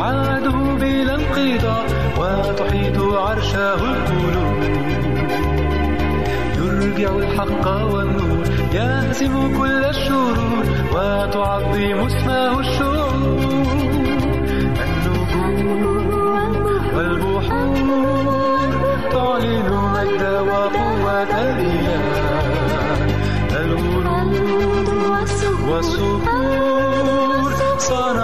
عاده 0.00 0.58
بلا 0.80 1.14
انقضاء 1.14 1.84
وتحيط 2.18 2.98
عرشه 3.02 3.74
القلوب. 3.74 4.60
يرجع 6.58 7.10
الحق 7.16 7.66
والنور 7.92 8.44
يهزم 8.74 9.58
كل 9.58 9.84
الشرور 9.84 10.64
وتعظم 10.92 11.98
اسمه 12.06 12.60
الشعور. 12.60 13.40
النجوم 14.82 16.10
والبحور 16.94 18.00
تعلن 19.12 19.70
وقوة 20.48 21.34
والصخور 25.68 27.50
صنعت 27.78 28.19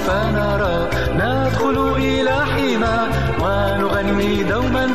عندنا 0.00 0.06
سوف 0.06 0.10
نرى 0.10 0.88
ندخل 1.14 1.92
إلى 1.96 2.44
حما 2.46 3.08
ونغني 3.40 4.42
دوما 4.42 4.86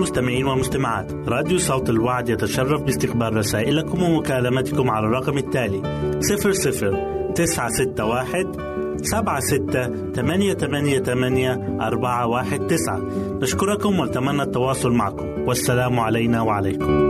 المستمعين 0.00 0.46
والمستمعات. 0.46 1.12
راديو 1.28 1.58
صوت 1.58 1.90
الوعد 1.90 2.28
يتشرف 2.28 2.82
باستقبال 2.82 3.36
رسائلكم 3.36 4.02
ومكالمتكم 4.02 4.90
على 4.90 5.06
الرقم 5.06 5.38
التالي 5.38 5.82
00 6.20 7.32
961 7.34 8.52
سبعة 9.02 9.40
ستة 9.40 10.12
ثمانية 10.12 10.54
ثمانية 10.54 10.98
ثمانية 10.98 11.78
أربعة 11.80 12.26
واحد 12.26 12.66
تسعة. 12.66 13.00
نشكركم 13.42 14.00
ونتمنى 14.00 14.42
التواصل 14.42 14.92
معكم. 14.92 15.26
والسلام 15.46 16.00
علينا 16.00 16.42
وعليكم. 16.42 17.09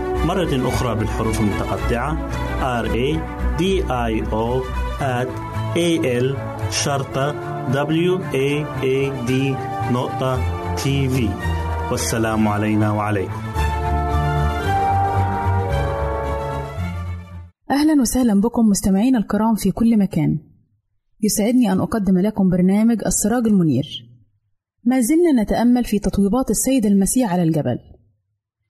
مرة 0.25 0.67
أخرى 0.67 0.95
بالحروف 0.95 1.39
المتقطعة. 1.39 2.29
R 2.83 2.87
A 2.87 3.17
D 3.59 3.63
I 3.89 4.13
O 4.31 4.63
at 4.99 5.29
A 5.75 5.89
L 6.23 6.37
شرطة 6.71 7.31
W 7.71 8.19
A 8.33 8.65
A 8.81 9.27
D 9.27 9.31
نقطة 9.91 10.39
تي 10.75 11.09
في 11.09 11.29
والسلام 11.91 12.47
علينا 12.47 12.91
وعليكم. 12.91 13.41
أهلا 17.71 18.01
وسهلا 18.01 18.41
بكم 18.41 18.65
مستمعينا 18.65 19.17
الكرام 19.17 19.55
في 19.55 19.71
كل 19.71 19.97
مكان. 19.97 20.39
يسعدني 21.21 21.71
أن 21.71 21.79
أقدم 21.79 22.17
لكم 22.17 22.49
برنامج 22.49 22.97
السراج 23.05 23.47
المنير. 23.47 23.85
ما 24.83 24.99
زلنا 25.01 25.43
نتأمل 25.43 25.83
في 25.83 25.99
تطويبات 25.99 26.49
السيد 26.49 26.85
المسيح 26.85 27.33
على 27.33 27.43
الجبل. 27.43 27.79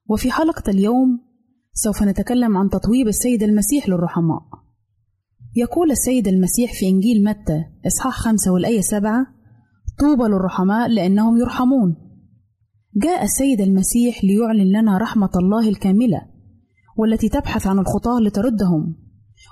وفي 0.09 0.31
حلقة 0.31 0.69
اليوم 0.69 1.31
سوف 1.73 2.03
نتكلم 2.03 2.57
عن 2.57 2.69
تطويب 2.69 3.07
السيد 3.07 3.44
المسيح 3.44 3.89
للرحماء. 3.89 4.41
يقول 5.56 5.91
السيد 5.91 6.27
المسيح 6.27 6.73
في 6.73 6.89
إنجيل 6.89 7.23
متى 7.23 7.65
إصحاح 7.88 8.18
خمسة 8.18 8.51
والآية 8.51 8.81
سبعة 8.81 9.27
طوبى 10.00 10.23
للرحماء 10.23 10.88
لأنهم 10.89 11.38
يرحمون 11.38 11.95
جاء 12.95 13.23
السيد 13.23 13.62
المسيح 13.62 14.23
ليعلن 14.23 14.79
لنا 14.79 14.97
رحمة 14.97 15.29
الله 15.35 15.69
الكاملة 15.69 16.21
والتي 16.97 17.29
تبحث 17.29 17.68
عن 17.68 17.79
الخطاة 17.79 18.19
لتردهم 18.19 18.95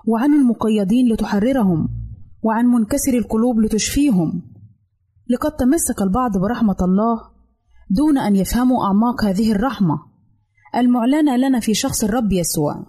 وعن 0.07 0.33
المقيدين 0.33 1.13
لتحررهم 1.13 1.89
وعن 2.43 2.65
منكسر 2.65 3.13
القلوب 3.13 3.59
لتشفيهم. 3.59 4.41
لقد 5.29 5.51
تمسك 5.51 6.01
البعض 6.01 6.37
برحمة 6.37 6.77
الله 6.81 7.17
دون 7.89 8.17
أن 8.17 8.35
يفهموا 8.35 8.85
أعماق 8.85 9.25
هذه 9.25 9.51
الرحمة. 9.51 10.08
المعلنة 10.75 11.37
لنا 11.37 11.59
في 11.59 11.73
شخص 11.73 12.03
الرب 12.03 12.31
يسوع. 12.31 12.85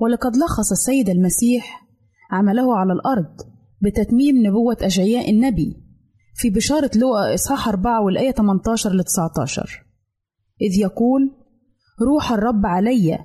ولقد 0.00 0.36
لخص 0.36 0.72
السيد 0.72 1.08
المسيح 1.08 1.86
عمله 2.30 2.76
على 2.76 2.92
الأرض 2.92 3.36
بتتميم 3.82 4.46
نبوة 4.46 4.76
أشعياء 4.82 5.30
النبي 5.30 5.76
في 6.34 6.50
بشارة 6.50 6.90
لوقا 6.96 7.34
إصحاح 7.34 7.68
4 7.68 8.00
والآية 8.04 8.30
18 8.30 8.90
ل 8.90 9.04
19 9.04 9.84
إذ 10.62 10.80
يقول 10.80 11.30
روح 12.02 12.32
الرب 12.32 12.66
علي 12.66 13.18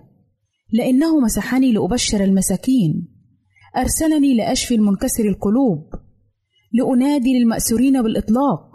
لأنه 0.73 1.19
مسحني 1.19 1.71
لأبشر 1.71 2.23
المساكين. 2.23 3.07
أرسلني 3.77 4.37
لأشفي 4.37 4.75
المنكسر 4.75 5.25
القلوب. 5.25 5.89
لأنادي 6.73 7.39
للمأسورين 7.39 8.01
بالإطلاق 8.01 8.69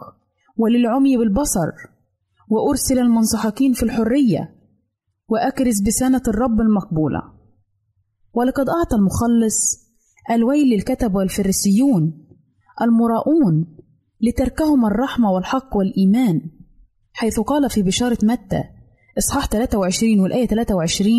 وللعمي 0.56 1.16
بالبصر. 1.16 1.70
وأرسل 2.48 2.98
المنسحقين 2.98 3.72
في 3.72 3.82
الحرية 3.82 4.59
وأكرز 5.30 5.80
بسنة 5.86 6.22
الرب 6.28 6.60
المقبولة. 6.60 7.22
ولقد 8.34 8.68
أعطى 8.68 8.96
المخلص 8.96 9.90
الويل 10.30 10.74
للكتب 10.74 11.14
والفريسيون 11.14 12.26
المراؤون 12.82 13.76
لتركهم 14.20 14.86
الرحمة 14.86 15.30
والحق 15.30 15.76
والإيمان 15.76 16.40
حيث 17.12 17.40
قال 17.40 17.70
في 17.70 17.82
بشارة 17.82 18.18
متى 18.22 18.62
إصحاح 19.18 19.46
23 19.46 20.20
والآية 20.20 20.46
23 20.46 21.12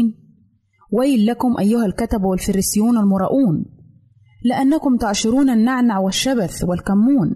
ويل 0.92 1.26
لكم 1.26 1.58
أيها 1.60 1.86
الكتب 1.86 2.24
والفريسيون 2.24 2.98
المراؤون 2.98 3.66
لأنكم 4.46 4.98
تعشرون 4.98 5.50
النعنع 5.50 6.00
والشبث 6.00 6.64
والكمون 6.64 7.36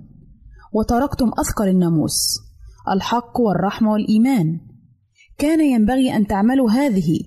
وتركتم 0.73 1.31
أثقل 1.39 1.67
الناموس 1.67 2.39
الحق 2.91 3.39
والرحمة 3.39 3.91
والإيمان. 3.91 4.59
كان 5.37 5.61
ينبغي 5.61 6.15
أن 6.15 6.27
تعملوا 6.27 6.71
هذه 6.71 7.19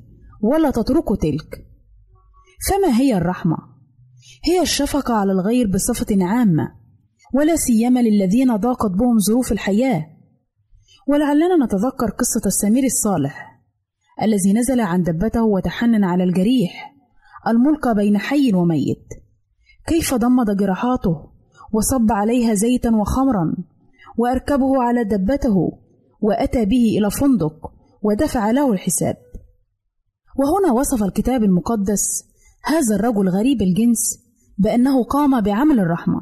ولا 0.43 0.71
تتركوا 0.71 1.17
تلك. 1.17 1.67
فما 2.69 2.99
هي 3.01 3.17
الرحمة؟ 3.17 3.57
هي 4.45 4.63
الشفقة 4.63 5.15
على 5.15 5.33
الغير 5.33 5.67
بصفة 5.67 6.25
عامة 6.25 6.69
ولا 7.35 7.57
سيما 7.57 8.01
للذين 8.01 8.57
ضاقت 8.57 8.91
بهم 8.91 9.19
ظروف 9.19 9.53
الحياة. 9.53 10.07
ولعلنا 11.09 11.65
نتذكر 11.65 12.11
قصة 12.11 12.47
السمير 12.47 12.85
الصالح 12.85 13.61
الذي 14.23 14.53
نزل 14.53 14.81
عن 14.81 15.03
دبته 15.03 15.43
وتحنن 15.43 16.05
على 16.05 16.25
الجريح 16.25 16.95
الملقى 17.47 17.95
بين 17.95 18.19
حي 18.19 18.55
وميت. 18.55 19.09
كيف 19.87 20.15
ضمد 20.15 20.57
جراحاته 20.57 21.31
وصب 21.73 22.13
عليها 22.13 22.55
زيتا 22.55 22.91
وخمرا 22.91 23.57
وأركبه 24.19 24.83
على 24.83 25.05
دبته 25.05 25.79
وأتى 26.21 26.65
به 26.65 26.99
إلى 26.99 27.11
فندق 27.11 27.78
ودفع 28.03 28.51
له 28.51 28.73
الحساب. 28.73 29.17
وهنا 30.37 30.73
وصف 30.81 31.03
الكتاب 31.03 31.43
المقدس 31.43 32.25
هذا 32.65 32.97
الرجل 32.97 33.29
غريب 33.29 33.63
الجنس 33.63 34.19
بأنه 34.59 35.05
قام 35.05 35.41
بعمل 35.41 35.81
الرحمة. 35.81 36.21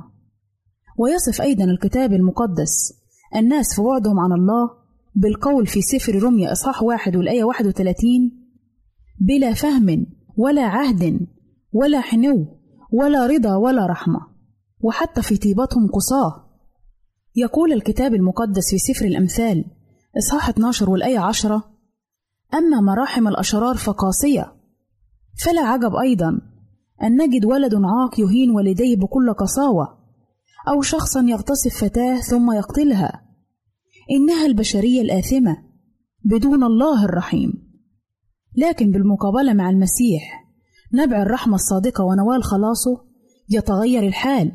ويصف 0.99 1.43
أيضا 1.43 1.65
الكتاب 1.65 2.13
المقدس 2.13 2.93
الناس 3.37 3.75
في 3.75 3.83
بعدهم 3.83 4.19
عن 4.21 4.33
الله 4.33 4.71
بالقول 5.15 5.67
في 5.67 5.83
سفر 5.83 6.23
رمية 6.23 6.53
إصحاح 6.53 6.83
واحد 6.83 7.17
والآية 7.17 7.45
واحد 7.45 7.67
وثلاثين 7.67 8.47
بلا 9.21 9.55
فهم 9.55 10.07
ولا 10.37 10.63
عهد 10.63 11.27
ولا 11.73 12.01
حنو 12.01 12.47
ولا 12.93 13.27
رضا 13.27 13.57
ولا 13.57 13.87
رحمة 13.87 14.21
وحتى 14.81 15.23
في 15.23 15.37
طيبتهم 15.37 15.91
قصاه. 15.93 16.47
يقول 17.37 17.73
الكتاب 17.73 18.15
المقدس 18.15 18.71
في 18.71 18.79
سفر 18.79 19.07
الأمثال 19.07 19.65
إصحاح 20.19 20.49
12 20.49 20.91
والآية 20.91 21.19
10 21.19 21.65
أما 22.55 22.81
مراحم 22.81 23.29
الأشرار 23.29 23.77
فقاسية. 23.77 24.53
فلا 25.45 25.61
عجب 25.61 25.95
أيضا 25.95 26.41
أن 27.03 27.23
نجد 27.23 27.45
ولد 27.45 27.75
عاق 27.75 28.21
يهين 28.21 28.51
والديه 28.51 28.97
بكل 28.97 29.33
قساوة 29.33 29.99
أو 30.69 30.83
شخصا 30.83 31.23
يغتصب 31.23 31.71
فتاة 31.71 32.21
ثم 32.21 32.53
يقتلها. 32.53 33.23
إنها 34.11 34.47
البشرية 34.47 35.03
الآثمة 35.03 35.57
بدون 36.25 36.65
الله 36.65 37.05
الرحيم. 37.05 37.53
لكن 38.57 38.91
بالمقابلة 38.91 39.53
مع 39.53 39.71
المسيح 39.71 40.47
نبع 40.95 41.23
الرحمة 41.23 41.55
الصادقة 41.55 42.05
ونوال 42.05 42.45
خلاصه 42.45 43.05
يتغير 43.51 44.07
الحال 44.07 44.53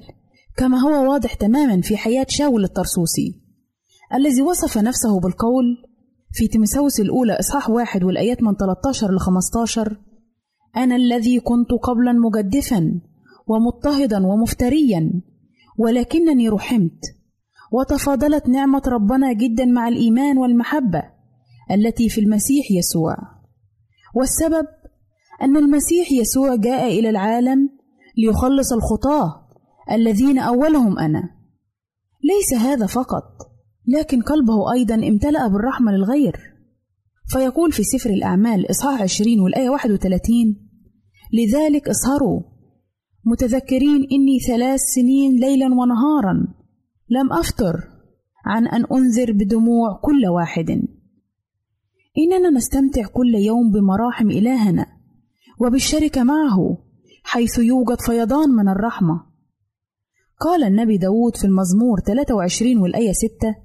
كما 0.57 0.79
هو 0.79 1.11
واضح 1.11 1.33
تماما 1.33 1.81
في 1.81 1.97
حياة 1.97 2.25
شاول 2.29 2.63
الطرسوسي. 2.63 3.41
الذي 4.13 4.41
وصف 4.41 4.77
نفسه 4.77 5.19
بالقول 5.19 5.65
في 6.33 6.47
تيموثاوس 6.47 6.99
الأولى 6.99 7.39
إصحاح 7.39 7.69
واحد 7.69 8.03
والآيات 8.03 8.43
من 8.43 8.55
13 8.55 9.11
ل 9.11 9.19
15 9.19 9.97
أنا 10.77 10.95
الذي 10.95 11.39
كنت 11.39 11.71
قبلا 11.83 12.11
مجدفا 12.11 13.01
ومضطهدا 13.47 14.27
ومفتريا 14.27 15.21
ولكنني 15.77 16.49
رحمت 16.49 16.99
وتفاضلت 17.71 18.49
نعمة 18.49 18.81
ربنا 18.87 19.33
جدا 19.33 19.65
مع 19.65 19.87
الإيمان 19.87 20.37
والمحبة 20.37 21.03
التي 21.71 22.09
في 22.09 22.21
المسيح 22.21 22.71
يسوع. 22.71 23.15
والسبب 24.15 24.67
أن 25.41 25.57
المسيح 25.57 26.11
يسوع 26.11 26.55
جاء 26.55 26.99
إلى 26.99 27.09
العالم 27.09 27.69
ليخلص 28.17 28.73
الخطاة 28.73 29.47
الذين 29.91 30.39
أولهم 30.39 30.99
أنا. 30.99 31.23
ليس 32.23 32.61
هذا 32.61 32.85
فقط 32.85 33.50
لكن 33.97 34.21
قلبه 34.21 34.73
أيضا 34.73 34.95
امتلأ 34.95 35.47
بالرحمة 35.47 35.91
للغير. 35.91 36.35
فيقول 37.31 37.71
في 37.71 37.83
سفر 37.83 38.09
الأعمال 38.09 38.71
إصحاح 38.71 39.01
20 39.01 39.39
والآية 39.39 39.69
31 39.69 40.31
لذلك 41.33 41.89
اسهروا 41.89 42.41
متذكرين 43.25 44.07
إني 44.11 44.39
ثلاث 44.47 44.79
سنين 44.79 45.39
ليلا 45.39 45.65
ونهارا 45.65 46.47
لم 47.09 47.33
أفتر 47.33 47.75
عن 48.45 48.67
أن 48.67 48.85
أنذر 48.85 49.31
بدموع 49.31 49.99
كل 50.03 50.27
واحد. 50.27 50.69
إننا 52.17 52.49
نستمتع 52.49 53.07
كل 53.07 53.35
يوم 53.35 53.71
بمراحم 53.71 54.29
إلهنا 54.29 54.85
وبالشركة 55.59 56.23
معه 56.23 56.77
حيث 57.23 57.59
يوجد 57.59 58.01
فيضان 58.05 58.49
من 58.49 58.69
الرحمة. 58.69 59.25
قال 60.39 60.63
النبي 60.63 60.97
داود 60.97 61.35
في 61.35 61.45
المزمور 61.45 61.99
23 61.99 62.77
والآية 62.77 63.11
6 63.11 63.55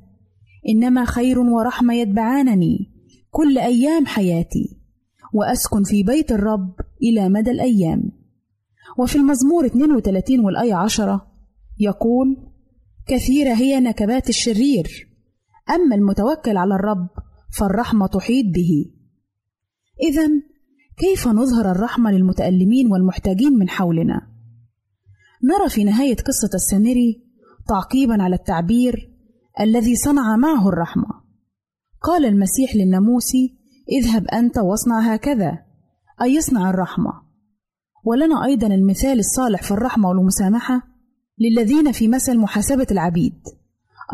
إنما 0.68 1.04
خير 1.04 1.38
ورحمة 1.38 1.94
يتبعانني 1.94 2.92
كل 3.30 3.58
أيام 3.58 4.06
حياتي 4.06 4.80
وأسكن 5.32 5.82
في 5.82 6.02
بيت 6.02 6.32
الرب 6.32 6.74
إلى 7.02 7.28
مدى 7.28 7.50
الأيام 7.50 8.12
وفي 8.98 9.16
المزمور 9.16 9.66
32 9.66 10.40
والآية 10.40 10.74
10 10.74 11.26
يقول 11.78 12.36
كثيرة 13.06 13.54
هي 13.54 13.80
نكبات 13.80 14.28
الشرير 14.28 15.08
أما 15.70 15.94
المتوكل 15.94 16.56
على 16.56 16.74
الرب 16.74 17.08
فالرحمة 17.58 18.06
تحيط 18.06 18.46
به 18.54 18.92
إذا 20.02 20.28
كيف 20.96 21.28
نظهر 21.28 21.70
الرحمة 21.70 22.10
للمتألمين 22.12 22.92
والمحتاجين 22.92 23.52
من 23.52 23.68
حولنا؟ 23.68 24.20
نرى 25.44 25.68
في 25.68 25.84
نهاية 25.84 26.16
قصة 26.16 26.50
السامري 26.54 27.22
تعقيبا 27.68 28.22
على 28.22 28.36
التعبير 28.36 29.15
الذي 29.60 29.96
صنع 29.96 30.36
معه 30.36 30.68
الرحمة. 30.68 31.26
قال 32.02 32.24
المسيح 32.24 32.76
للناموسي 32.76 33.56
اذهب 33.92 34.28
أنت 34.28 34.58
واصنع 34.58 35.14
هكذا 35.14 35.58
أي 36.22 36.34
يصنع 36.34 36.70
الرحمة؟ 36.70 37.12
ولنا 38.04 38.44
أيضا 38.44 38.66
المثال 38.66 39.18
الصالح 39.18 39.62
في 39.62 39.70
الرحمة 39.70 40.08
والمسامحة 40.08 40.82
للذين 41.38 41.92
في 41.92 42.08
مثل 42.08 42.38
محاسبة 42.38 42.86
العبيد 42.90 43.34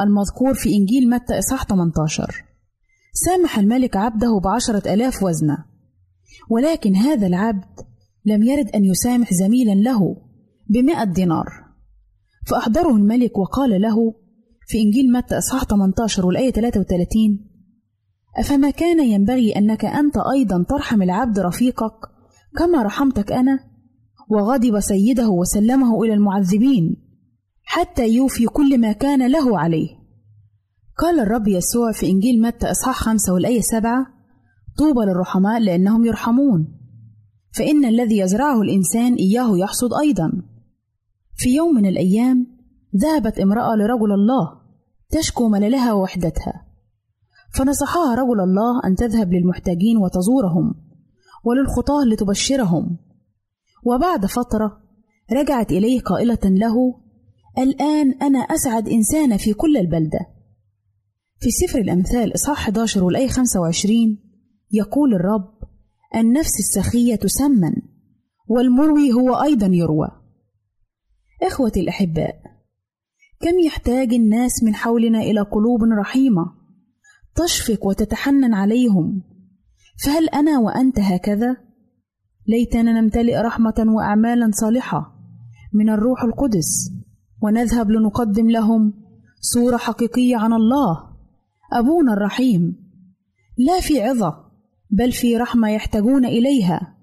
المذكور 0.01 0.55
في 0.55 0.75
إنجيل 0.77 1.11
متى 1.11 1.39
إصحاح 1.39 1.65
18 1.65 2.45
سامح 3.15 3.59
الملك 3.59 3.97
عبده 3.97 4.41
بعشرة 4.45 4.95
ألاف 4.95 5.23
وزنة. 5.23 5.65
ولكن 6.51 6.97
هذا 6.97 7.27
العبد 7.27 7.81
لم 8.25 8.43
يرد 8.43 8.69
أن 8.69 8.85
يسامح 8.85 9.33
زميلا 9.33 9.75
له 9.75 10.17
بمئة 10.69 11.05
دينار. 11.05 11.47
فأحضره 12.47 12.97
الملك 12.97 13.39
وقال 13.39 13.81
له 13.81 14.15
في 14.73 14.83
إنجيل 14.83 15.13
متى 15.13 15.39
إصحاح 15.39 15.65
18 15.65 16.27
والآية 16.27 16.51
33 16.51 17.41
أفما 18.39 18.71
كان 18.71 19.05
ينبغي 19.05 19.53
أنك 19.57 19.85
أنت 19.85 20.15
أيضا 20.35 20.65
ترحم 20.69 21.03
العبد 21.03 21.39
رفيقك 21.39 21.95
كما 22.59 22.83
رحمتك 22.83 23.33
أنا؟ 23.33 23.59
وغضب 24.31 24.81
سيده 24.81 25.29
وسلمه 25.29 26.03
إلى 26.05 26.15
المعذبين 26.15 26.97
حتى 27.63 28.09
يوفي 28.09 28.47
كل 28.47 28.81
ما 28.81 28.93
كان 28.93 29.31
له 29.31 29.59
عليه. 29.59 29.89
قال 30.99 31.21
الرب 31.21 31.49
يسوع 31.49 31.93
في 31.93 32.11
إنجيل 32.11 32.43
متى 32.43 32.71
إصحاح 32.71 32.97
خمسة 32.97 33.33
والآية 33.35 33.61
سبعة 33.61 34.07
طوبى 34.79 35.01
للرحماء 35.07 35.61
لأنهم 35.61 36.05
يرحمون. 36.05 36.79
فإن 37.51 37.85
الذي 37.85 38.19
يزرعه 38.19 38.63
الإنسان 38.63 39.15
إياه 39.15 39.59
يحصد 39.59 39.95
أيضا. 40.03 40.33
في 41.37 41.49
يوم 41.57 41.75
من 41.75 41.87
الأيام 41.87 42.47
ذهبت 42.97 43.39
امرأة 43.39 43.77
لرجل 43.77 44.13
الله 44.13 44.62
تشكو 45.13 45.49
مللها 45.49 45.93
ووحدتها 45.93 46.67
فنصحها 47.55 48.15
رجل 48.15 48.41
الله 48.41 48.81
أن 48.87 48.95
تذهب 48.95 49.33
للمحتاجين 49.33 49.97
وتزورهم 49.97 50.75
وللخطاة 51.45 52.05
لتبشرهم. 52.05 52.99
وبعد 53.85 54.27
فترة 54.27 54.81
رجعت 55.33 55.73
إليه 55.73 56.01
قائلة 56.01 56.39
له 56.45 56.75
الآن 57.59 58.13
أنا 58.13 58.39
أسعد 58.39 58.89
إنسانة 58.89 59.37
في 59.37 59.53
كل 59.53 59.77
البلدة. 59.77 60.19
في 61.41 61.51
سفر 61.51 61.79
الأمثال 61.79 62.35
إصحاح 62.35 62.59
11 62.59 63.05
والآية 63.05 63.29
25 63.29 64.19
يقول 64.73 65.15
الرب 65.15 65.55
النفس 66.15 66.59
السخية 66.59 67.15
تسمن 67.15 67.73
والمروي 68.49 69.13
هو 69.13 69.35
أيضا 69.35 69.67
يروى. 69.67 70.09
إخوتي 71.43 71.81
الأحباء 71.81 72.42
كم 73.43 73.59
يحتاج 73.59 74.15
الناس 74.15 74.63
من 74.63 74.75
حولنا 74.75 75.19
إلى 75.19 75.41
قلوب 75.41 75.81
رحيمة 75.99 76.53
تشفق 77.35 77.87
وتتحنن 77.87 78.55
عليهم؟ 78.55 79.23
فهل 80.05 80.29
أنا 80.29 80.59
وأنت 80.59 80.99
هكذا؟ 81.01 81.57
ليتنا 82.47 83.01
نمتلئ 83.01 83.37
رحمة 83.37 83.85
وأعمالا 83.89 84.51
صالحة 84.53 85.15
من 85.73 85.91
الروح 85.91 86.25
القدس 86.25 86.93
ونذهب 87.43 87.91
لنقدم 87.91 88.51
لهم 88.51 88.95
صورة 89.41 89.77
حقيقية 89.77 90.37
عن 90.37 90.53
الله 90.53 91.13
أبونا 91.73 92.13
الرحيم. 92.13 92.77
لا 93.59 93.81
في 93.81 94.03
عظة 94.03 94.35
بل 94.91 95.13
في 95.13 95.37
رحمة 95.37 95.69
يحتاجون 95.69 96.25
إليها. 96.25 96.97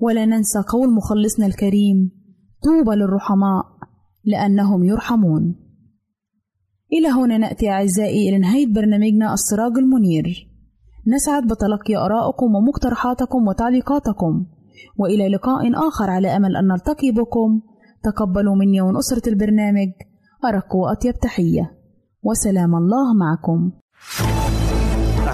ولا 0.00 0.24
ننسى 0.26 0.58
قول 0.68 0.94
مخلصنا 0.94 1.46
الكريم 1.46 2.10
طوبى 2.64 2.96
للرحماء. 2.96 3.77
لأنهم 4.28 4.84
يرحمون. 4.84 5.56
إلى 6.92 7.08
هنا 7.08 7.38
نأتي 7.38 7.70
أعزائي 7.70 8.28
إلى 8.28 8.38
نهاية 8.38 8.66
برنامجنا 8.66 9.34
السراج 9.34 9.72
المنير. 9.78 10.48
نسعد 11.14 11.42
بتلقي 11.42 11.96
آرائكم 11.96 12.54
ومقترحاتكم 12.54 13.48
وتعليقاتكم 13.48 14.46
وإلى 14.96 15.28
لقاء 15.28 15.88
آخر 15.88 16.10
على 16.10 16.36
أمل 16.36 16.56
أن 16.56 16.66
نلتقي 16.68 17.10
بكم. 17.10 17.60
تقبلوا 18.02 18.54
مني 18.54 18.80
ومن 18.80 18.96
أسرة 18.96 19.28
البرنامج. 19.28 19.90
أرق 20.44 20.76
وأطيب 20.76 21.14
تحية. 21.14 21.78
وسلام 22.22 22.74
الله 22.74 23.14
معكم. 23.14 23.72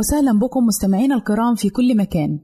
وسهلا 0.00 0.38
بكم 0.38 0.64
مستمعينا 0.64 1.14
الكرام 1.14 1.54
في 1.54 1.68
كل 1.68 1.96
مكان. 1.96 2.38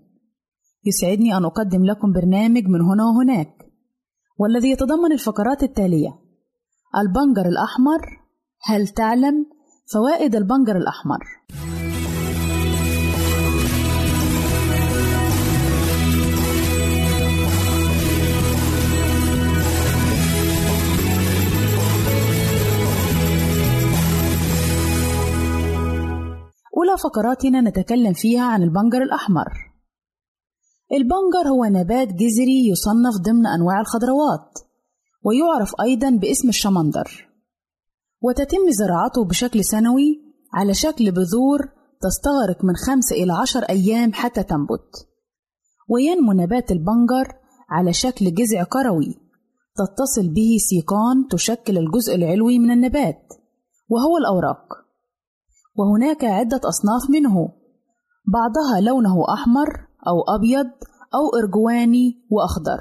يسعدني 0.85 1.37
أن 1.37 1.45
أقدم 1.45 1.85
لكم 1.85 2.12
برنامج 2.12 2.64
من 2.64 2.81
هنا 2.81 3.05
وهناك 3.05 3.55
والذي 4.38 4.71
يتضمن 4.71 5.12
الفقرات 5.12 5.62
التالية 5.62 6.19
البنجر 6.97 7.49
الأحمر 7.49 8.01
هل 8.62 8.88
تعلم 8.88 9.47
فوائد 9.92 10.37
البنجر 10.37 10.77
الأحمر؟ 10.77 11.19
فقراتنا 26.97 27.61
نتكلم 27.61 28.13
فيها 28.13 28.45
عن 28.45 28.63
البنجر 28.63 29.03
الأحمر. 29.03 29.49
البنجر 30.93 31.49
هو 31.49 31.65
نبات 31.65 32.09
جذري 32.09 32.69
يصنف 32.69 33.17
ضمن 33.23 33.47
أنواع 33.47 33.81
الخضروات 33.81 34.59
ويعرف 35.25 35.73
أيضا 35.81 36.11
باسم 36.11 36.49
الشمندر. 36.49 37.29
وتتم 38.23 38.71
زراعته 38.71 39.25
بشكل 39.25 39.65
سنوي 39.65 40.23
على 40.55 40.75
شكل 40.75 41.11
بذور 41.11 41.69
تستغرق 42.01 42.65
من 42.65 42.77
خمسة 42.77 43.17
إلى 43.17 43.33
عشر 43.33 43.63
أيام 43.63 44.13
حتى 44.13 44.43
تنبت. 44.43 45.09
وينمو 45.89 46.33
نبات 46.33 46.71
البنجر 46.71 47.35
على 47.71 47.93
شكل 47.93 48.35
جذع 48.35 48.63
كروي 48.63 49.15
تتصل 49.77 50.29
به 50.29 50.57
سيقان 50.59 51.29
تشكل 51.31 51.79
الجزء 51.79 52.15
العلوي 52.15 52.59
من 52.59 52.71
النبات 52.71 53.33
وهو 53.89 54.19
الأوراق. 54.19 54.86
وهناك 55.79 56.25
عدة 56.25 56.61
أصناف 56.65 57.11
منه. 57.11 57.53
بعضها 58.35 58.81
لونه 58.81 59.25
أحمر 59.35 59.69
أو 60.09 60.37
أبيض 60.37 60.71
أو 61.15 61.39
إرجواني 61.39 62.27
وأخضر. 62.31 62.81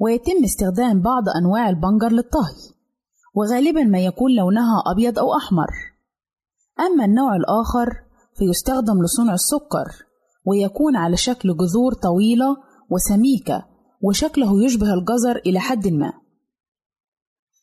ويتم 0.00 0.44
استخدام 0.44 1.02
بعض 1.02 1.22
أنواع 1.28 1.68
البنجر 1.68 2.12
للطهي 2.12 2.76
وغالبا 3.34 3.84
ما 3.84 3.98
يكون 3.98 4.34
لونها 4.34 4.82
أبيض 4.86 5.18
أو 5.18 5.36
أحمر. 5.36 5.68
أما 6.80 7.04
النوع 7.04 7.36
الآخر 7.36 8.02
فيستخدم 8.38 9.02
لصنع 9.02 9.34
السكر 9.34 10.06
ويكون 10.46 10.96
على 10.96 11.16
شكل 11.16 11.56
جذور 11.56 11.92
طويلة 11.94 12.56
وسميكة 12.90 13.66
وشكله 14.02 14.64
يشبه 14.64 14.94
الجزر 14.94 15.36
إلى 15.36 15.60
حد 15.60 15.88
ما. 15.88 16.12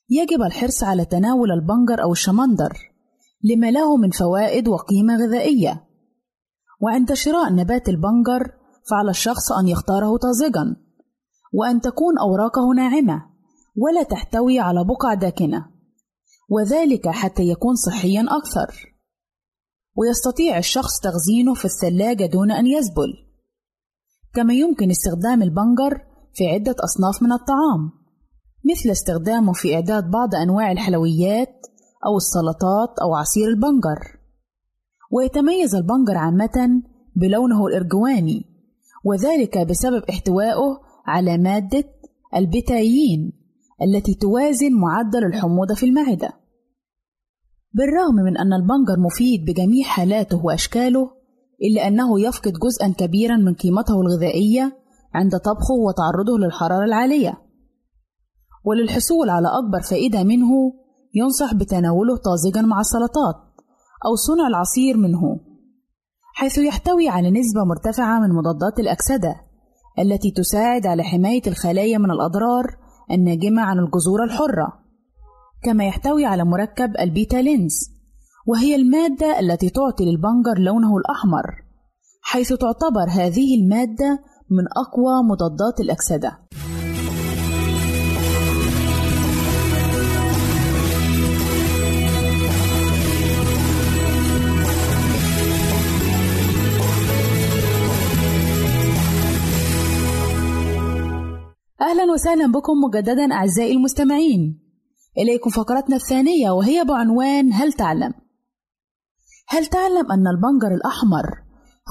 يجب 0.10 0.42
الحرص 0.42 0.84
على 0.84 1.06
تناول 1.06 1.52
البنجر 1.52 2.04
أو 2.04 2.12
الشمندر. 2.12 2.93
لما 3.44 3.72
له 3.72 3.98
من 3.98 4.10
فوائد 4.10 4.68
وقيمة 4.68 5.16
غذائية. 5.16 5.88
وعند 6.82 7.14
شراء 7.14 7.54
نبات 7.54 7.90
البنجر 7.90 8.52
فعلى 8.90 9.10
الشخص 9.10 9.52
أن 9.52 9.68
يختاره 9.68 10.18
طازجا. 10.18 10.76
وأن 11.54 11.82
تكون 11.82 12.20
أوراقه 12.20 12.74
ناعمة 12.76 13.26
ولا 13.78 14.04
تحتوي 14.04 14.60
على 14.60 14.84
بقع 14.84 15.14
داكنة. 15.14 15.66
وذلك 16.50 17.10
حتى 17.10 17.44
يكون 17.44 17.76
صحيا 17.76 18.26
أكثر. 18.30 18.94
ويستطيع 19.96 20.58
الشخص 20.58 21.00
تخزينه 21.00 21.54
في 21.54 21.66
الثلاجة 21.66 22.26
دون 22.26 22.52
أن 22.52 22.68
يذبل 22.68 23.14
كما 24.34 24.54
يمكن 24.54 24.90
استخدام 24.90 25.44
البنجر 25.44 26.02
في 26.34 26.48
عدة 26.48 26.76
أصناف 26.84 27.24
من 27.24 27.32
الطعام 27.32 27.92
مثل 28.72 28.90
استخدامه 28.92 29.54
في 29.54 29.76
إعداد 29.76 30.12
بعض 30.12 30.36
أنواع 30.36 30.72
الحلويات 30.72 31.66
أو 32.06 32.18
السلطات 32.18 33.00
أو 33.02 33.16
عصير 33.16 33.48
البنجر. 33.48 34.20
ويتميز 35.12 35.76
البنجر 35.76 36.18
عامة 36.18 36.82
بلونه 37.16 37.68
الإرجواني 37.68 38.46
وذلك 39.06 39.58
بسبب 39.58 40.04
احتوائه 40.10 40.80
على 41.06 41.38
مادة 41.38 41.84
البتايين 42.36 43.32
التي 43.82 44.14
توازن 44.14 44.74
معدل 44.74 45.26
الحموضة 45.26 45.76
في 45.76 45.86
المعدة. 45.86 46.30
بالرغم 47.74 48.16
من 48.16 48.38
أن 48.38 48.54
البنجر 48.54 49.00
مفيد 49.00 49.46
بجميع 49.46 49.86
حالاته 49.86 50.46
وأشكاله 50.46 51.12
إلا 51.64 51.88
أنه 51.88 52.22
يفقد 52.22 52.54
جزءا 52.54 52.94
كبيرا 52.98 53.38
من 53.38 53.54
قيمته 53.54 54.02
الغذائية 54.02 54.78
عند 55.14 55.38
طبخه 55.38 55.74
وتعرضه 55.88 56.40
للحرارة 56.40 56.86
العالية. 56.86 57.38
وللحصول 58.66 59.30
على 59.30 59.48
أكبر 59.48 59.82
فائدة 59.82 60.24
منه 60.24 60.50
ينصح 61.14 61.54
بتناوله 61.54 62.18
طازجا 62.18 62.62
مع 62.62 62.80
السلطات 62.80 63.36
أو 64.06 64.16
صنع 64.16 64.48
العصير 64.48 64.98
منه 64.98 65.40
حيث 66.36 66.58
يحتوي 66.58 67.10
على 67.10 67.32
نسبة 67.32 67.64
مرتفعة 67.64 68.20
من 68.20 68.30
مضادات 68.30 68.80
الأكسدة 68.80 69.36
التي 70.00 70.32
تساعد 70.32 70.86
على 70.88 71.04
حماية 71.04 71.42
الخلايا 71.48 71.98
من 71.98 72.12
الأضرار 72.12 72.66
الناجمة 73.12 73.62
عن 73.62 73.80
الجذور 73.80 74.24
الحرة 74.24 74.68
كما 75.64 75.88
يحتوي 75.88 76.26
على 76.26 76.46
مركب 76.46 76.98
البيتا 77.00 77.38
لينز 77.38 77.74
وهي 78.48 78.76
المادة 78.76 79.40
التي 79.40 79.70
تعطي 79.70 80.06
للبنجر 80.06 80.58
لونه 80.58 80.98
الأحمر 80.98 81.64
حيث 82.22 82.48
تعتبر 82.54 83.10
هذه 83.10 83.62
المادة 83.62 84.20
من 84.50 84.64
أقوى 84.78 85.24
مضادات 85.32 85.80
الأكسدة. 85.80 86.40
أهلا 101.94 102.14
وسهلا 102.14 102.52
بكم 102.52 102.74
مجددا 102.74 103.34
أعزائي 103.34 103.72
المستمعين 103.72 104.60
إليكم 105.18 105.50
فقرتنا 105.50 105.96
الثانية 105.96 106.52
وهي 106.52 106.84
بعنوان 106.84 107.54
هل 107.54 107.74
تعلم؟ 107.74 108.14
هل 109.48 109.66
تعلم 109.66 110.12
أن 110.12 110.28
البنجر 110.28 110.76
الأحمر 110.76 111.26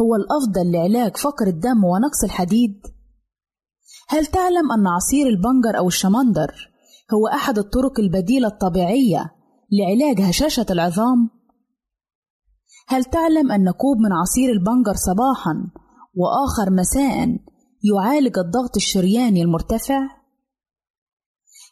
هو 0.01 0.15
الأفضل 0.15 0.73
لعلاج 0.73 1.17
فقر 1.17 1.47
الدم 1.47 1.85
ونقص 1.85 2.25
الحديد؟ 2.25 2.81
هل 4.09 4.27
تعلم 4.27 4.73
أن 4.73 4.87
عصير 4.87 5.27
البنجر 5.27 5.79
أو 5.79 5.89
الشمندر 5.89 6.71
هو 7.15 7.27
أحد 7.27 7.59
الطرق 7.59 8.01
البديلة 8.01 8.49
الطبيعية 8.49 9.31
لعلاج 9.73 10.21
هشاشة 10.21 10.67
العظام؟ 10.71 11.31
هل 12.89 13.05
تعلم 13.05 13.53
أن 13.53 13.71
كوب 13.71 13.97
من 13.99 14.13
عصير 14.13 14.53
البنجر 14.53 14.95
صباحا 14.95 15.55
وآخر 16.15 16.71
مساء 16.71 17.52
يعالج 17.83 18.39
الضغط 18.39 18.77
الشرياني 18.77 19.43
المرتفع؟ 19.43 20.01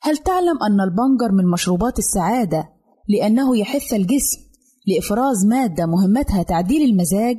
هل 0.03 0.16
تعلم 0.16 0.62
أن 0.62 0.81
البنجر 0.81 1.33
من 1.33 1.51
مشروبات 1.51 1.99
السعادة 1.99 2.68
لأنه 3.09 3.59
يحث 3.59 3.94
الجسم 3.94 4.40
لإفراز 4.87 5.46
مادة 5.46 5.87
مهمتها 5.87 6.42
تعديل 6.42 6.90
المزاج؟ 6.90 7.37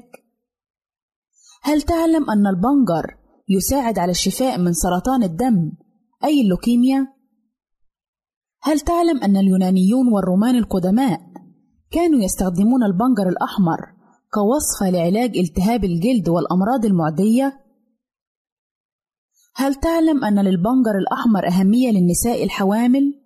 هل 1.64 1.82
تعلم 1.82 2.30
أن 2.30 2.48
البنجر 2.48 3.18
يساعد 3.50 4.00
على 4.00 4.12
الشفاء 4.12 4.58
من 4.58 4.74
سرطان 4.74 5.24
الدم 5.24 5.72
أي 6.24 6.42
اللوكيميا؟ 6.42 7.08
هل 8.64 8.80
تعلم 8.80 9.24
أن 9.24 9.38
اليونانيون 9.38 10.08
والرومان 10.14 10.56
القدماء 10.56 11.22
كانوا 11.92 12.24
يستخدمون 12.24 12.84
البنجر 12.84 13.30
الأحمر 13.30 13.80
كوصفة 14.34 14.90
لعلاج 14.90 15.38
التهاب 15.38 15.84
الجلد 15.84 16.30
والأمراض 16.30 16.86
المعدية؟ 16.86 17.61
هل 19.56 19.76
تعلم 19.76 20.24
أن 20.24 20.40
للبنجر 20.40 20.98
الأحمر 20.98 21.48
أهمية 21.48 21.92
للنساء 21.92 22.44
الحوامل؟ 22.44 23.22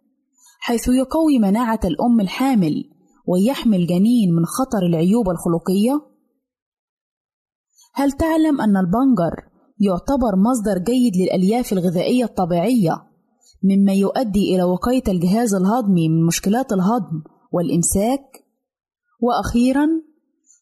حيث 0.59 0.87
يقوي 0.87 1.39
مناعة 1.39 1.79
الأم 1.85 2.19
الحامل 2.21 2.83
ويحمي 3.27 3.77
الجنين 3.77 4.35
من 4.35 4.45
خطر 4.45 4.85
العيوب 4.85 5.29
الخلقية؟ 5.29 6.01
هل 7.93 8.11
تعلم 8.11 8.61
أن 8.61 8.77
البنجر 8.77 9.35
يعتبر 9.79 10.35
مصدر 10.35 10.77
جيد 10.77 11.17
للألياف 11.17 11.73
الغذائية 11.73 12.23
الطبيعية 12.23 12.91
مما 13.63 13.93
يؤدي 13.93 14.55
إلى 14.55 14.63
وقاية 14.63 15.03
الجهاز 15.07 15.53
الهضمي 15.53 16.09
من 16.09 16.25
مشكلات 16.25 16.73
الهضم 16.73 17.23
والإمساك؟ 17.51 18.45
وأخيرا 19.21 19.87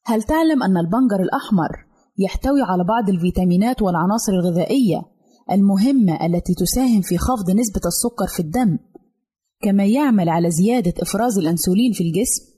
هل 0.05 0.23
تعلم 0.23 0.63
أن 0.63 0.77
البنجر 0.77 1.19
الأحمر 1.19 1.69
يحتوي 2.17 2.61
على 2.61 2.83
بعض 2.83 3.09
الفيتامينات 3.09 3.81
والعناصر 3.81 4.33
الغذائية 4.33 5.12
المهمة 5.51 6.25
التي 6.25 6.53
تساهم 6.53 7.01
في 7.01 7.17
خفض 7.17 7.51
نسبة 7.51 7.81
السكر 7.85 8.27
في 8.27 8.39
الدم 8.39 8.77
كما 9.61 9.85
يعمل 9.85 10.29
على 10.29 10.51
زيادة 10.51 10.93
إفراز 11.01 11.37
الأنسولين 11.37 11.91
في 11.91 12.03
الجسم. 12.03 12.53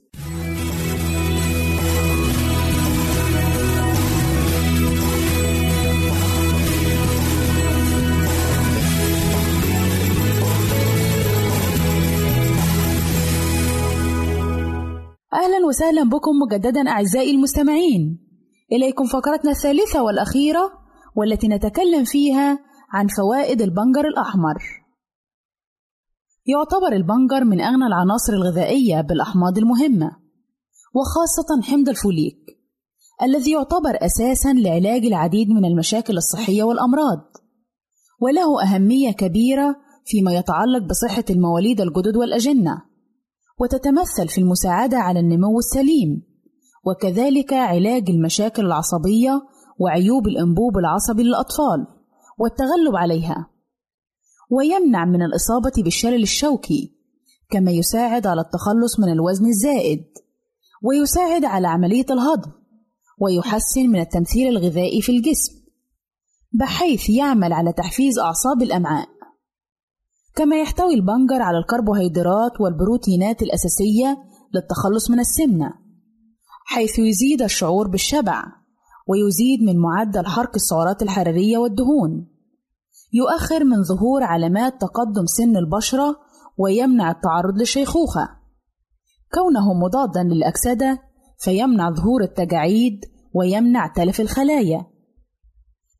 أهلا 15.34 15.66
وسهلا 15.68 16.04
بكم 16.04 16.30
مجددا 16.46 16.88
أعزائي 16.88 17.30
المستمعين. 17.30 18.18
إليكم 18.72 19.04
فقرتنا 19.04 19.50
الثالثة 19.50 20.02
والأخيرة 20.02 20.72
والتي 21.16 21.48
نتكلم 21.48 22.04
فيها 22.04 22.58
عن 22.90 23.06
فوائد 23.16 23.62
البنجر 23.62 24.04
الأحمر. 24.08 24.86
يعتبر 26.46 26.92
البنجر 26.92 27.44
من 27.44 27.60
أغنى 27.60 27.86
العناصر 27.86 28.32
الغذائية 28.32 29.00
بالأحماض 29.00 29.58
المهمة 29.58 30.10
وخاصة 30.94 31.70
حمض 31.70 31.88
الفوليك 31.88 32.38
الذي 33.22 33.52
يعتبر 33.52 33.98
أساسا 34.06 34.52
لعلاج 34.52 35.04
العديد 35.04 35.48
من 35.48 35.64
المشاكل 35.64 36.16
الصحية 36.16 36.62
والأمراض 36.62 37.20
وله 38.20 38.62
أهمية 38.62 39.12
كبيرة 39.12 39.76
فيما 40.04 40.32
يتعلق 40.32 40.82
بصحة 40.82 41.24
المواليد 41.30 41.80
الجدد 41.80 42.16
والأجنة 42.16 42.82
وتتمثل 43.60 44.28
في 44.28 44.40
المساعدة 44.40 44.96
على 44.96 45.20
النمو 45.20 45.58
السليم 45.58 46.22
وكذلك 46.84 47.52
علاج 47.52 48.10
المشاكل 48.10 48.66
العصبية 48.66 49.42
وعيوب 49.80 50.26
الأنبوب 50.28 50.78
العصبي 50.78 51.22
للأطفال. 51.22 51.86
والتغلب 52.38 52.96
عليها. 52.96 53.50
ويمنع 54.50 55.04
من 55.04 55.22
الإصابة 55.22 55.72
بالشلل 55.84 56.22
الشوكي 56.22 56.96
كما 57.50 57.70
يساعد 57.70 58.26
على 58.26 58.40
التخلص 58.40 59.00
من 59.00 59.12
الوزن 59.12 59.46
الزائد 59.46 60.04
ويساعد 60.82 61.44
على 61.44 61.68
عملية 61.68 62.06
الهضم 62.10 62.52
ويحسن 63.20 63.86
من 63.86 64.00
التمثيل 64.00 64.48
الغذائي 64.48 65.02
في 65.02 65.12
الجسم 65.12 65.52
بحيث 66.52 67.10
يعمل 67.10 67.52
على 67.52 67.72
تحفيز 67.72 68.18
أعصاب 68.18 68.62
الأمعاء. 68.62 69.08
كما 70.34 70.60
يحتوي 70.60 70.94
البنجر 70.94 71.42
على 71.42 71.58
الكربوهيدرات 71.58 72.60
والبروتينات 72.60 73.42
الأساسية 73.42 74.18
للتخلص 74.54 75.10
من 75.10 75.20
السمنة 75.20 75.70
حيث 76.66 76.98
يزيد 76.98 77.42
الشعور 77.42 77.88
بالشبع. 77.88 78.44
ويزيد 79.08 79.62
من 79.62 79.78
معدل 79.78 80.26
حرق 80.26 80.50
السعرات 80.54 81.02
الحرارية 81.02 81.58
والدهون. 81.58 82.28
يؤخر 83.12 83.64
من 83.64 83.82
ظهور 83.82 84.22
علامات 84.22 84.80
تقدم 84.80 85.26
سن 85.26 85.56
البشرة 85.56 86.16
ويمنع 86.58 87.10
التعرض 87.10 87.58
للشيخوخة 87.58 88.28
كونه 89.34 89.74
مضادا 89.74 90.22
للأكسدة 90.22 90.98
فيمنع 91.38 91.90
ظهور 91.90 92.22
التجاعيد 92.22 93.04
ويمنع 93.34 93.86
تلف 93.86 94.20
الخلايا. 94.20 94.86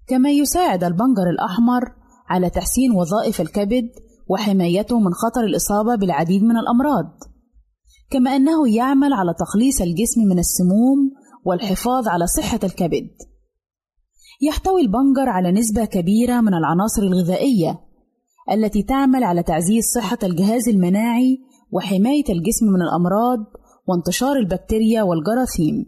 كما 0.08 0.30
يساعد 0.30 0.84
البنجر 0.84 1.30
الأحمر 1.30 1.82
على 2.28 2.50
تحسين 2.50 2.92
وظائف 2.92 3.40
الكبد 3.40 3.88
وحمايته 4.28 5.00
من 5.00 5.12
خطر 5.12 5.44
الإصابة 5.44 5.94
بالعديد 5.94 6.42
من 6.42 6.56
الأمراض. 6.56 7.18
كما 8.10 8.36
أنه 8.36 8.74
يعمل 8.74 9.12
على 9.12 9.34
تخليص 9.38 9.80
الجسم 9.80 10.20
من 10.20 10.38
السموم 10.38 11.12
والحفاظ 11.46 12.08
على 12.08 12.26
صحة 12.26 12.60
الكبد. 12.64 13.10
يحتوي 14.42 14.80
البنجر 14.80 15.28
على 15.28 15.52
نسبة 15.52 15.84
كبيرة 15.84 16.40
من 16.40 16.54
العناصر 16.54 17.02
الغذائية 17.02 17.80
التي 18.52 18.82
تعمل 18.82 19.24
على 19.24 19.42
تعزيز 19.42 19.84
صحة 19.94 20.18
الجهاز 20.22 20.68
المناعي 20.68 21.38
وحماية 21.72 22.24
الجسم 22.28 22.66
من 22.66 22.82
الأمراض 22.82 23.38
وانتشار 23.88 24.36
البكتيريا 24.36 25.02
والجراثيم. 25.02 25.86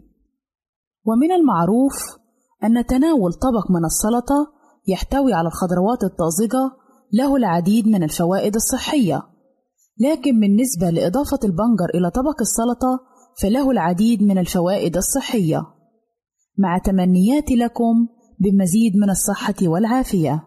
ومن 1.05 1.31
المعروف 1.31 1.93
أن 2.63 2.85
تناول 2.85 3.33
طبق 3.33 3.71
من 3.71 3.85
السلطة 3.85 4.53
يحتوي 4.87 5.33
على 5.33 5.47
الخضروات 5.47 6.03
الطازجة 6.03 6.71
له 7.13 7.35
العديد 7.35 7.87
من 7.87 8.03
الفوائد 8.03 8.55
الصحية 8.55 9.23
لكن 9.99 10.39
بالنسبة 10.39 10.89
لإضافة 10.89 11.39
البنجر 11.43 11.89
إلى 11.95 12.09
طبق 12.11 12.41
السلطة 12.41 13.08
فله 13.41 13.71
العديد 13.71 14.23
من 14.23 14.37
الفوائد 14.37 14.97
الصحية. 14.97 15.65
مع 16.57 16.77
تمنياتي 16.77 17.55
لكم 17.55 18.07
بمزيد 18.39 18.97
من 18.97 19.09
الصحة 19.09 19.55
والعافية. 19.61 20.43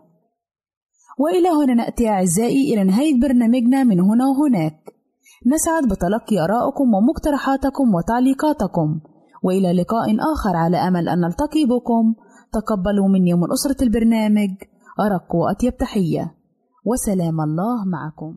وإلى 1.19 1.49
هنا 1.49 1.75
نأتي 1.75 2.09
أعزائي 2.09 2.75
إلى 2.75 2.85
نهاية 2.85 3.21
برنامجنا 3.21 3.85
من 3.85 4.01
هنا 4.01 4.25
وهناك. 4.27 4.79
نسعد 5.47 5.83
بتلقي 5.85 6.45
آرائكم 6.45 6.95
ومقترحاتكم 6.95 7.95
وتعليقاتكم. 7.95 9.01
وإلى 9.43 9.73
لقاء 9.73 10.17
آخر 10.35 10.57
على 10.57 10.77
أمل 10.77 11.09
أن 11.09 11.21
نلتقي 11.21 11.65
بكم. 11.65 12.15
تقبلوا 12.53 13.09
مني 13.09 13.35
ومن 13.35 13.53
أسرة 13.53 13.85
البرنامج. 13.85 14.51
أرق 15.01 15.35
وأطيب 15.35 15.77
تحية. 15.77 16.35
وسلام 16.85 17.41
الله 17.41 17.85
معكم. 17.85 18.37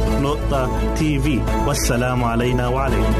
www.al-waad.tv 0.00 1.40
والسلام 1.66 2.24
علينا 2.24 2.68
وعليكم. 2.68 3.14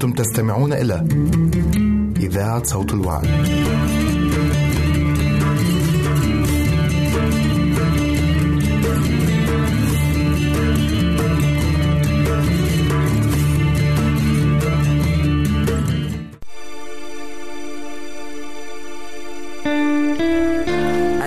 أنتم 0.00 0.12
تستمعون 0.12 0.72
إلى 0.72 1.04
إذاعة 2.20 2.64
صوت 2.64 2.94
الوعد. 2.94 3.24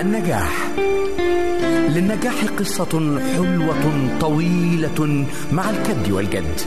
النجاح 0.00 0.68
للنجاح 1.88 2.44
قصة 2.58 3.18
حلوة 3.34 4.18
طويلة 4.20 5.26
مع 5.52 5.70
الكد 5.70 6.10
والجد 6.10 6.60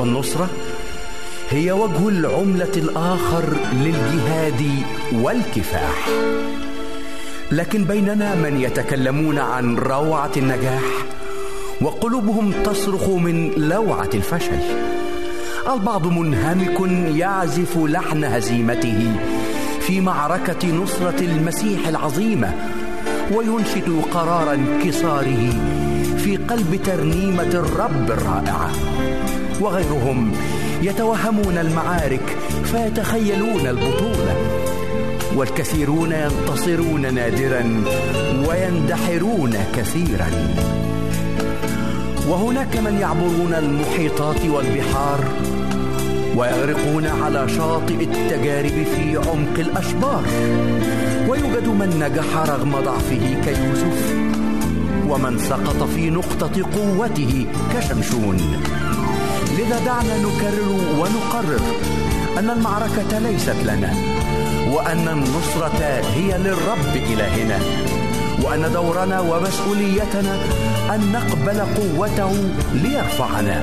والنصرة 0.00 0.48
هي 1.50 1.72
وجه 1.72 2.08
العملة 2.08 2.72
الآخر 2.76 3.44
للجهاد 3.72 4.62
والكفاح. 5.12 6.08
لكن 7.52 7.84
بيننا 7.84 8.34
من 8.34 8.60
يتكلمون 8.60 9.38
عن 9.38 9.76
روعة 9.76 10.30
النجاح 10.36 10.82
وقلوبهم 11.80 12.52
تصرخ 12.64 13.08
من 13.08 13.50
لوعة 13.56 14.10
الفشل. 14.14 14.58
البعض 15.72 16.06
منهمك 16.06 16.80
يعزف 17.16 17.76
لحن 17.76 18.24
هزيمته 18.24 19.12
في 19.80 20.00
معركة 20.00 20.68
نصرة 20.72 21.20
المسيح 21.20 21.88
العظيمة 21.88 22.54
وينشد 23.34 24.02
قرار 24.14 24.54
انكساره 24.54 25.50
في 26.18 26.36
قلب 26.36 26.80
ترنيمة 26.84 27.42
الرب 27.42 28.10
الرائعة. 28.10 28.70
وغيرهم 29.60 30.32
يتوهمون 30.82 31.58
المعارك 31.58 32.36
فيتخيلون 32.64 33.66
البطولة. 33.66 34.36
والكثيرون 35.36 36.12
ينتصرون 36.12 37.14
نادرا 37.14 37.84
ويندحرون 38.48 39.56
كثيرا. 39.76 40.30
وهناك 42.28 42.76
من 42.76 42.98
يعبرون 43.00 43.54
المحيطات 43.54 44.44
والبحار 44.46 45.24
ويغرقون 46.36 47.06
على 47.06 47.48
شاطئ 47.48 48.04
التجارب 48.04 48.86
في 48.96 49.16
عمق 49.16 49.58
الأشبار. 49.58 50.22
ويوجد 51.28 51.68
من 51.68 51.90
نجح 52.00 52.36
رغم 52.36 52.72
ضعفه 52.84 53.36
كيوسف 53.44 54.14
ومن 55.08 55.38
سقط 55.38 55.82
في 55.82 56.10
نقطة 56.10 56.62
قوته 56.76 57.46
كشمشون. 57.74 58.38
لذا 59.60 59.78
دعنا 59.78 60.18
نكرر 60.18 60.70
ونقرر 60.98 61.60
أن 62.38 62.50
المعركة 62.50 63.18
ليست 63.18 63.56
لنا 63.64 63.94
وأن 64.72 65.08
النصرة 65.08 66.02
هي 66.14 66.38
للرب 66.38 66.96
إلهنا 66.96 67.58
وأن 68.42 68.72
دورنا 68.72 69.20
ومسؤوليتنا 69.20 70.34
أن 70.94 71.12
نقبل 71.12 71.60
قوته 71.60 72.32
ليرفعنا 72.74 73.62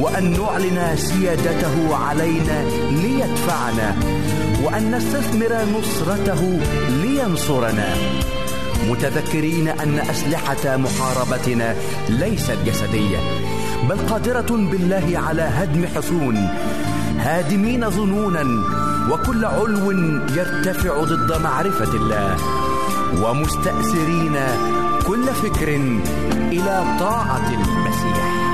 وأن 0.00 0.40
نعلن 0.40 0.96
سيادته 0.96 1.96
علينا 1.96 2.64
ليدفعنا 2.90 3.96
وأن 4.64 4.90
نستثمر 4.90 5.64
نصرته 5.78 6.60
لينصرنا. 6.88 7.94
متذكرين 8.90 9.68
أن 9.68 9.98
أسلحة 9.98 10.76
محاربتنا 10.76 11.76
ليست 12.08 12.58
جسدية 12.66 13.18
بل 13.88 13.98
قادرة 13.98 14.46
بالله 14.50 15.12
على 15.28 15.42
هدم 15.42 15.86
حصون 15.86 16.36
هادمين 17.18 17.90
ظنونا 17.90 18.44
وكل 19.10 19.44
علو 19.44 19.90
يرتفع 20.36 21.04
ضد 21.04 21.42
معرفة 21.42 21.94
الله 21.94 22.36
ومستأثرين 23.22 24.36
كل 25.06 25.24
فكر 25.24 25.68
إلى 26.52 26.96
طاعة 27.00 27.48
المسيح. 27.48 28.53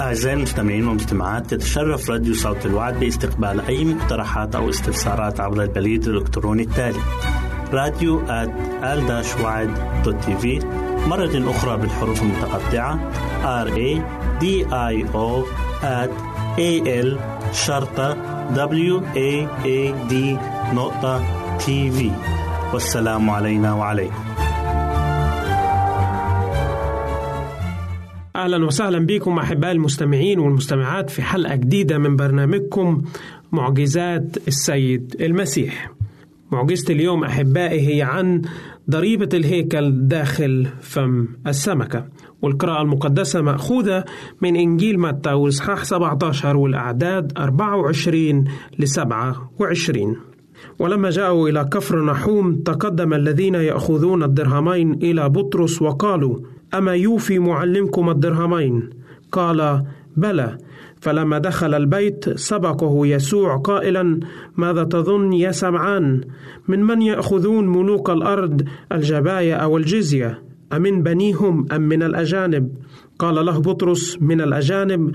أعزائي 0.01 0.37
المستمعين 0.37 0.89
والمستمعات 0.89 1.53
يتشرف 1.53 2.11
راديو 2.11 2.35
صوت 2.35 2.67
الوعد 2.67 3.01
باستقبال 3.01 3.61
أي 3.61 3.85
مقترحات 3.85 4.55
أو 4.55 4.71
استفسارات 4.71 5.41
عبر 5.41 5.63
البريد 5.63 6.09
الإلكتروني 6.09 6.63
التالي 6.63 6.99
راديو 7.73 8.23
في 10.37 10.59
مرة 11.09 11.51
أخرى 11.51 11.77
بالحروف 11.77 12.23
المتقطعة 12.23 13.11
R 13.65 13.69
A 13.69 14.01
D 14.43 14.45
I 14.71 15.05
O 15.15 15.45
at 15.83 16.11
A 16.59 16.71
L 17.05 17.34
شرطة 17.53 18.15
W 18.55 19.03
A 19.17 19.49
A 19.65 20.11
D 20.11 20.15
نقطة 20.75 21.23
تي 21.59 21.91
في 21.91 22.11
والسلام 22.73 23.31
علينا 23.31 23.73
وعليكم 23.75 24.25
أهلا 28.37 28.65
وسهلا 28.65 29.07
بكم 29.07 29.39
احبائي 29.39 29.73
المستمعين 29.73 30.39
والمستمعات 30.39 31.11
في 31.11 31.23
حلقة 31.23 31.55
جديدة 31.55 31.99
من 31.99 32.17
برنامجكم 32.17 33.03
معجزات 33.53 34.37
السيد 34.49 35.17
المسيح. 35.21 35.91
معجزة 36.53 36.95
اليوم 36.95 37.25
أحبائي 37.25 37.97
هي 37.97 38.03
عن 38.03 38.43
ضريبة 38.91 39.29
الهيكل 39.35 40.09
داخل 40.09 40.69
فم 40.81 41.29
السمكة. 41.47 42.09
والقراءة 42.45 42.83
المقدسة 42.83 43.43
مأخوذة 43.43 44.05
من 44.43 44.57
إنجيل 44.57 45.01
متى 45.01 45.33
وإصحاح 45.33 45.85
17 45.85 46.57
والأعداد 46.57 47.33
24 47.39 48.45
ل 48.79 48.89
27 48.89 50.17
ولما 50.79 51.11
جاءوا 51.11 51.49
إلى 51.49 51.65
كفر 51.73 52.05
نحوم 52.05 52.55
تقدم 52.55 53.15
الذين 53.15 53.55
يأخذون 53.55 54.23
الدرهمين 54.23 54.93
إلى 54.93 55.29
بطرس 55.29 55.83
وقالوا 55.83 56.39
أما 56.75 56.95
يوفي 56.95 57.39
معلمكم 57.39 58.11
الدرهمين؟ 58.11 58.91
قال 59.33 59.85
بلى. 60.17 60.59
فلما 61.01 61.39
دخل 61.39 61.75
البيت 61.75 62.39
سبقه 62.39 63.07
يسوع 63.07 63.57
قائلا 63.57 64.21
ماذا 64.57 64.85
تظن 64.85 65.33
يا 65.33 65.51
سمعان؟ 65.51 66.21
من 66.69 66.83
من 66.83 67.03
يأخذون 67.03 67.69
ملوك 67.69 68.11
الأرض 68.11 68.63
الجباية 68.93 69.55
أو 69.55 69.77
الجزية؟ 69.77 70.43
أمن 70.77 71.03
بنيهم 71.03 71.67
أم 71.73 71.81
من 71.81 72.03
الأجانب؟ 72.03 72.77
قال 73.19 73.47
له 73.47 73.61
بطرس 73.61 74.19
من 74.21 74.41
الأجانب. 74.41 75.13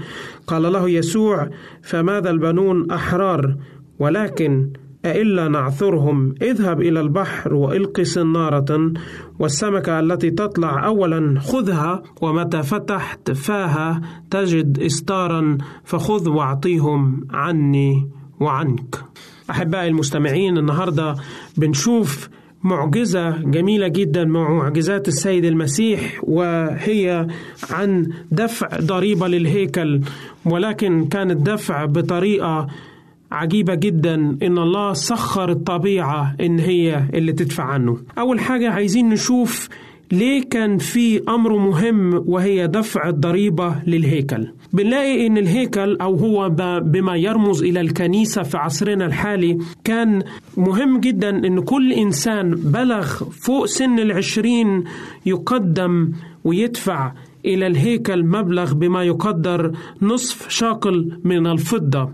قال 0.47 0.73
له 0.73 0.89
يسوع 0.89 1.49
فماذا 1.81 2.29
البنون 2.29 2.91
أحرار؟ 2.91 3.55
ولكن 3.99 4.69
أئلا 5.05 5.47
نعثرهم 5.47 6.35
اذهب 6.41 6.81
إلى 6.81 6.99
البحر 6.99 7.53
وإلق 7.53 8.01
صنارة 8.01 8.93
والسمكة 9.39 9.99
التي 9.99 10.31
تطلع 10.31 10.85
أولا 10.85 11.39
خذها 11.39 12.03
ومتى 12.21 12.63
فتحت 12.63 13.31
فاها 13.31 14.01
تجد 14.31 14.79
إستارا 14.79 15.57
فخذ 15.83 16.29
واعطيهم 16.29 17.27
عني 17.31 18.09
وعنك. 18.39 19.03
أحبائي 19.49 19.87
المستمعين 19.87 20.57
النهاردة 20.57 21.15
بنشوف 21.57 22.29
معجزة 22.63 23.29
جميلة 23.37 23.87
جدا 23.87 24.25
معجزات 24.25 25.07
السيد 25.07 25.45
المسيح 25.45 26.19
وهي 26.23 27.27
عن 27.69 28.07
دفع 28.31 28.67
ضريبة 28.81 29.27
للهيكل 29.27 30.01
ولكن 30.45 31.05
كانت 31.05 31.41
دفع 31.49 31.85
بطريقة 31.85 32.67
عجيبة 33.31 33.75
جدا 33.75 34.15
إن 34.43 34.57
الله 34.57 34.93
سخر 34.93 35.49
الطبيعة 35.51 36.35
إن 36.41 36.59
هي 36.59 37.03
اللي 37.13 37.33
تدفع 37.33 37.63
عنه. 37.63 37.97
أول 38.17 38.39
حاجة 38.39 38.69
عايزين 38.69 39.09
نشوف 39.09 39.69
ليه 40.11 40.43
كان 40.49 40.77
في 40.77 41.21
أمر 41.29 41.57
مهم 41.57 42.23
وهي 42.27 42.67
دفع 42.67 43.09
الضريبة 43.09 43.75
للهيكل. 43.87 44.47
بنلاقي 44.73 45.27
إن 45.27 45.37
الهيكل 45.37 45.97
أو 46.01 46.15
هو 46.15 46.49
بما 46.83 47.15
يرمز 47.15 47.63
إلى 47.63 47.81
الكنيسة 47.81 48.43
في 48.43 48.57
عصرنا 48.57 49.05
الحالي 49.05 49.57
كان 49.83 50.23
مهم 50.57 50.99
جدا 50.99 51.29
إن 51.29 51.59
كل 51.61 51.93
إنسان 51.93 52.51
بلغ 52.51 53.05
فوق 53.29 53.65
سن 53.65 53.99
العشرين 53.99 54.83
يقدم 55.25 56.11
ويدفع 56.43 57.11
إلى 57.45 57.67
الهيكل 57.67 58.23
مبلغ 58.25 58.73
بما 58.73 59.03
يقدر 59.03 59.71
نصف 60.01 60.49
شاقل 60.49 61.19
من 61.23 61.47
الفضة 61.47 62.09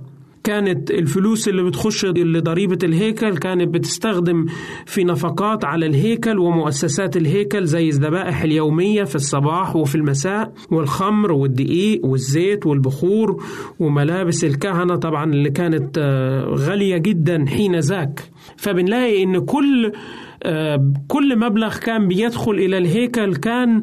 كانت 0.45 0.91
الفلوس 0.91 1.47
اللي 1.47 1.63
بتخش 1.63 2.05
لضريبة 2.05 2.77
الهيكل 2.83 3.37
كانت 3.37 3.73
بتستخدم 3.73 4.45
في 4.85 5.03
نفقات 5.03 5.65
على 5.65 5.85
الهيكل 5.85 6.39
ومؤسسات 6.39 7.17
الهيكل 7.17 7.65
زي 7.65 7.89
الذبائح 7.89 8.41
اليومية 8.41 9.03
في 9.03 9.15
الصباح 9.15 9.75
وفي 9.75 9.95
المساء 9.95 10.53
والخمر 10.71 11.31
والدقيق 11.31 12.05
والزيت 12.05 12.65
والبخور 12.65 13.43
وملابس 13.79 14.43
الكهنة 14.43 14.95
طبعا 14.95 15.33
اللي 15.33 15.49
كانت 15.49 15.97
آه، 15.97 16.45
غالية 16.45 16.97
جدا 16.97 17.45
حين 17.47 17.79
ذاك. 17.79 18.31
فبنلاقي 18.57 19.23
إن 19.23 19.39
كل 19.39 19.91
آه، 20.43 20.93
كل 21.07 21.39
مبلغ 21.39 21.77
كان 21.77 22.07
بيدخل 22.07 22.51
إلى 22.51 22.77
الهيكل 22.77 23.35
كان 23.35 23.81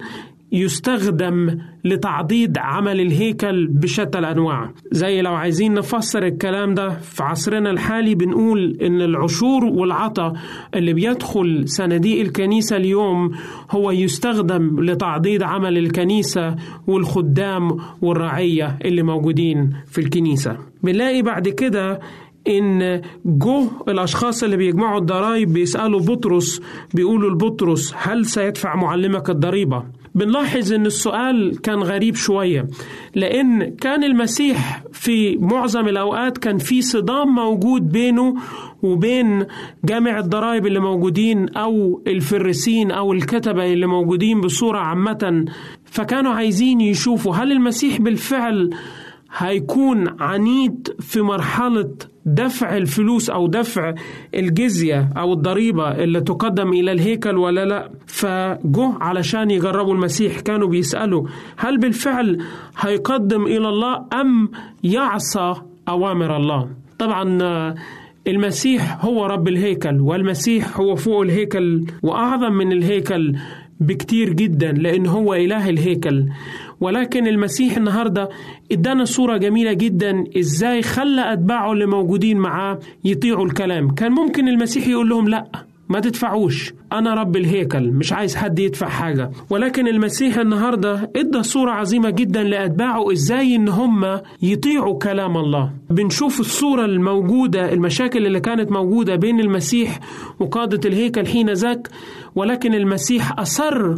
يستخدم 0.53 1.59
لتعضيد 1.85 2.59
عمل 2.59 3.01
الهيكل 3.01 3.67
بشتى 3.67 4.19
الأنواع. 4.19 4.71
زي 4.93 5.23
لو 5.23 5.35
عايزين 5.35 5.75
نفسر 5.75 6.23
الكلام 6.27 6.75
ده 6.75 6.89
في 6.91 7.23
عصرنا 7.23 7.71
الحالي 7.71 8.15
بنقول 8.15 8.79
إن 8.83 9.01
العشور 9.01 9.65
والعطا 9.65 10.33
اللي 10.75 10.93
بيدخل 10.93 11.63
صناديق 11.69 12.21
الكنيسة 12.21 12.77
اليوم 12.77 13.31
هو 13.71 13.91
يستخدم 13.91 14.81
لتعضيد 14.85 15.43
عمل 15.43 15.79
الكنيسة 15.79 16.57
والخدام 16.87 17.77
والرعية 18.03 18.79
اللي 18.85 19.03
موجودين 19.03 19.71
في 19.87 20.01
الكنيسة. 20.01 20.57
بنلاقي 20.83 21.23
بعد 21.23 21.49
كده 21.49 22.01
إن 22.49 23.01
جو 23.27 23.67
الأشخاص 23.89 24.43
اللي 24.43 24.57
بيجمعوا 24.57 24.99
الضرائب 25.01 25.53
بيسألوا 25.53 26.01
بطرس 26.01 26.61
بيقولوا 26.95 27.31
لبطرس 27.31 27.95
هل 27.97 28.27
سيدفع 28.27 28.77
معلمك 28.77 29.31
الضريبة؟ 29.31 29.83
بنلاحظ 30.15 30.73
إن 30.73 30.87
السؤال 30.87 31.61
كان 31.61 31.79
غريب 31.79 32.15
شوية 32.15 32.67
لأن 33.15 33.77
كان 33.77 34.05
المسيح 34.05 34.83
في 34.93 35.37
معظم 35.37 35.89
الأوقات 35.89 36.39
كان 36.39 36.59
في 36.59 36.83
صدام 36.83 37.29
موجود 37.35 37.89
بينه 37.89 38.35
وبين 38.83 39.47
جامع 39.85 40.19
الضرائب 40.19 40.67
اللي 40.67 40.81
موجودين 40.81 41.49
أو 41.49 42.03
الفريسين 42.07 42.91
أو 42.91 43.13
الكتبة 43.13 43.73
اللي 43.73 43.87
موجودين 43.87 44.41
بصورة 44.41 44.79
عامة. 44.79 45.45
فكانوا 45.85 46.33
عايزين 46.33 46.81
يشوفوا 46.81 47.35
هل 47.35 47.53
المسيح 47.53 48.01
بالفعل 48.01 48.71
هيكون 49.37 50.23
عنيد 50.23 50.89
في 51.01 51.21
مرحلة 51.23 51.91
دفع 52.27 52.77
الفلوس 52.77 53.31
أو 53.31 53.47
دفع 53.47 53.95
الجزية 54.35 55.09
أو 55.17 55.33
الضريبة 55.33 55.89
اللي 55.91 56.21
تقدم 56.21 56.69
إلى 56.73 56.93
الهيكل 56.93 57.37
ولا 57.39 57.65
لا. 57.65 57.91
فجه 58.07 58.93
علشان 59.01 59.51
يجربوا 59.51 59.95
المسيح 59.95 60.41
كانوا 60.41 60.69
بيسألوا 60.69 61.27
هل 61.57 61.79
بالفعل 61.79 62.39
هيقدم 62.79 63.47
إلى 63.47 63.69
الله 63.69 64.05
أم 64.21 64.51
يعصى 64.85 65.55
أوامر 65.89 66.37
الله. 66.37 66.69
طبعا 66.99 67.39
المسيح 68.27 69.05
هو 69.05 69.27
رب 69.27 69.49
الهيكل 69.49 70.01
والمسيح 70.01 70.81
هو 70.81 70.97
فوق 70.97 71.21
الهيكل 71.23 71.85
وأعظم 72.03 72.53
من 72.53 72.73
الهيكل 72.73 73.35
بكتير 73.81 74.33
جدا 74.33 74.73
لأن 74.73 75.07
هو 75.07 75.35
إله 75.35 75.69
الهيكل. 75.69 76.27
ولكن 76.83 77.27
المسيح 77.27 77.77
النهارده 77.77 78.29
إدانا 78.73 79.05
صورة 79.05 79.37
جميلة 79.37 79.73
جدا 79.73 80.25
إزاي 80.39 80.83
خلى 80.83 81.33
أتباعه 81.33 81.73
اللي 81.73 81.87
موجودين 81.87 82.39
معاه 82.39 82.79
يطيعوا 83.05 83.47
الكلام. 83.47 83.91
كان 83.95 84.13
ممكن 84.13 84.49
المسيح 84.49 84.87
يقول 84.89 85.09
لهم 85.09 85.29
لا 85.29 85.45
ما 85.89 86.01
تدفعوش 86.01 86.73
أنا 86.93 87.15
رب 87.15 87.37
الهيكل 87.37 87.91
مش 87.91 88.13
عايز 88.13 88.37
حد 88.37 88.59
يدفع 88.59 88.89
حاجة. 88.89 89.31
ولكن 89.51 89.89
المسيح 89.89 90.39
النهاردة 90.39 91.11
إدى 91.17 91.43
صورة 91.43 91.71
عظيمة 91.71 92.11
جدا 92.11 92.43
لأتباعه 92.43 93.13
إزاي 93.13 93.57
إن 93.57 93.69
هم 93.69 94.21
يطيعوا 94.43 94.99
كلام 94.99 95.37
الله. 95.37 95.71
بنشوف 95.91 96.41
الصورة 96.41 96.85
الموجودة 96.85 97.73
المشاكل 97.73 98.27
اللي 98.27 98.41
كانت 98.41 98.73
موجودة 98.73 99.17
بين 99.17 99.41
المسيح 99.41 100.01
وقادة 100.41 100.89
الهيكل 100.89 101.27
حين 101.27 101.51
ذاك 101.53 101.89
ولكن 102.35 102.75
المسيح 102.75 103.39
أصر 103.41 103.95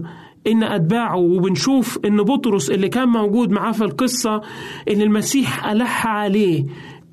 إن 0.46 0.62
أتباعه 0.62 1.16
وبنشوف 1.16 1.98
إن 2.04 2.16
بطرس 2.16 2.70
اللي 2.70 2.88
كان 2.88 3.08
موجود 3.08 3.50
معاه 3.50 3.72
في 3.72 3.84
القصة 3.84 4.40
إن 4.90 5.00
المسيح 5.00 5.66
ألح 5.66 6.06
عليه 6.06 6.64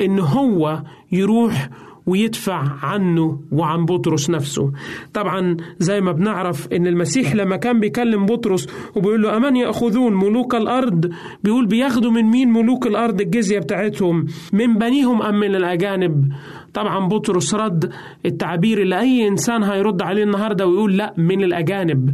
إن 0.02 0.20
هو 0.20 0.84
يروح 1.12 1.70
ويدفع 2.06 2.64
عنه 2.84 3.40
وعن 3.52 3.86
بطرس 3.86 4.30
نفسه. 4.30 4.72
طبعا 5.14 5.58
زي 5.80 6.02
ما 6.02 6.12
بنعرف 6.12 6.68
إن 6.74 6.88
المسيح 6.88 7.36
لما 7.36 7.56
كان 7.56 7.80
بيكلم 7.80 8.26
بطرس 8.26 8.68
وبيقول 8.96 9.22
له 9.22 9.38
أمان 9.38 9.56
يأخذون 9.56 10.14
ملوك 10.14 10.56
الأرض؟ 10.56 11.12
بيقول 11.44 11.66
بياخدوا 11.66 12.12
من 12.12 12.24
مين 12.24 12.50
ملوك 12.50 12.88
الأرض 12.88 13.22
الجزية 13.22 13.60
بتاعتهم؟ 13.60 14.26
من 14.54 14.78
بنيهم 14.78 15.22
أم 15.22 15.40
من 15.40 15.56
الأجانب؟ 15.56 16.32
طبعا 16.74 17.08
بطرس 17.08 17.56
رد 17.56 17.94
التعبير 18.26 18.82
اللي 18.82 19.00
أي 19.00 19.28
إنسان 19.28 19.64
هيرد 19.64 20.02
عليه 20.02 20.24
النهارده 20.24 20.68
ويقول 20.68 20.98
لا 20.98 21.14
من 21.18 21.44
الأجانب. 21.44 22.14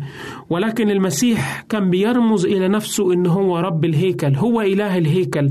ولكن 0.49 0.89
المسيح 0.89 1.61
كان 1.69 1.89
بيرمز 1.89 2.45
إلى 2.45 2.67
نفسه 2.67 3.13
إن 3.13 3.25
هو 3.25 3.57
رب 3.57 3.85
الهيكل 3.85 4.35
هو 4.35 4.61
إله 4.61 4.97
الهيكل. 4.97 5.49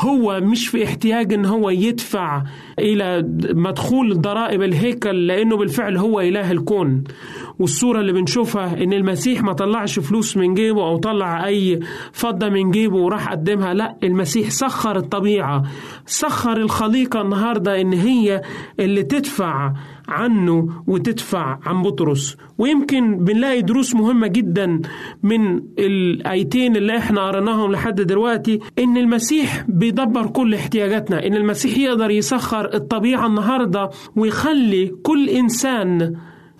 هو 0.00 0.40
مش 0.40 0.68
في 0.68 0.84
احتياج 0.84 1.32
إن 1.32 1.44
هو 1.46 1.70
يدفع 1.70 2.42
إلى 2.78 3.28
مدخول 3.54 4.20
ضرائب 4.20 4.62
الهيكل 4.62 5.26
لأنه 5.26 5.56
بالفعل 5.56 5.96
هو 5.96 6.20
إله 6.20 6.50
الكون. 6.50 7.04
والصورة 7.58 8.00
اللي 8.00 8.12
بنشوفها 8.12 8.82
إن 8.82 8.92
المسيح 8.92 9.42
ما 9.42 9.52
طلعش 9.52 9.98
فلوس 9.98 10.36
من 10.36 10.54
جيبه 10.54 10.82
أو 10.86 10.96
طلع 10.96 11.46
أي 11.46 11.80
فضة 12.12 12.48
من 12.48 12.70
جيبه 12.70 12.96
وراح 12.96 13.28
قدمها 13.30 13.74
لا 13.74 13.96
المسيح 14.02 14.50
سخر 14.50 14.96
الطبيعة 14.96 15.62
سخر 16.06 16.56
الخليقة 16.56 17.20
النهارده 17.20 17.80
إن 17.80 17.92
هي 17.92 18.42
اللي 18.80 19.02
تدفع 19.02 19.72
عنه 20.08 20.68
وتدفع 20.86 21.58
عن 21.66 21.82
بطرس. 21.82 22.36
ويمكن 22.58 23.16
بنلاقي 23.24 23.62
دروس 23.62 23.94
مهمة 23.94 24.26
جدا 24.26 24.80
من 25.22 25.62
الآيتين 25.78 26.76
اللي 26.76 26.98
إحنا 26.98 27.26
قريناهم 27.28 27.72
لحد 27.72 28.00
دلوقتي 28.00 28.58
إن 28.78 28.96
المسيح 28.96 29.64
بيدبر 29.68 30.26
كل 30.26 30.54
احتياجاتنا 30.54 31.26
إن 31.26 31.34
المسيح 31.34 31.78
يقدر 31.78 32.10
يسخر 32.10 32.74
الطبيعة 32.74 33.26
النهاردة 33.26 33.90
ويخلي 34.16 34.86
كل 35.02 35.28
إنسان 35.28 36.14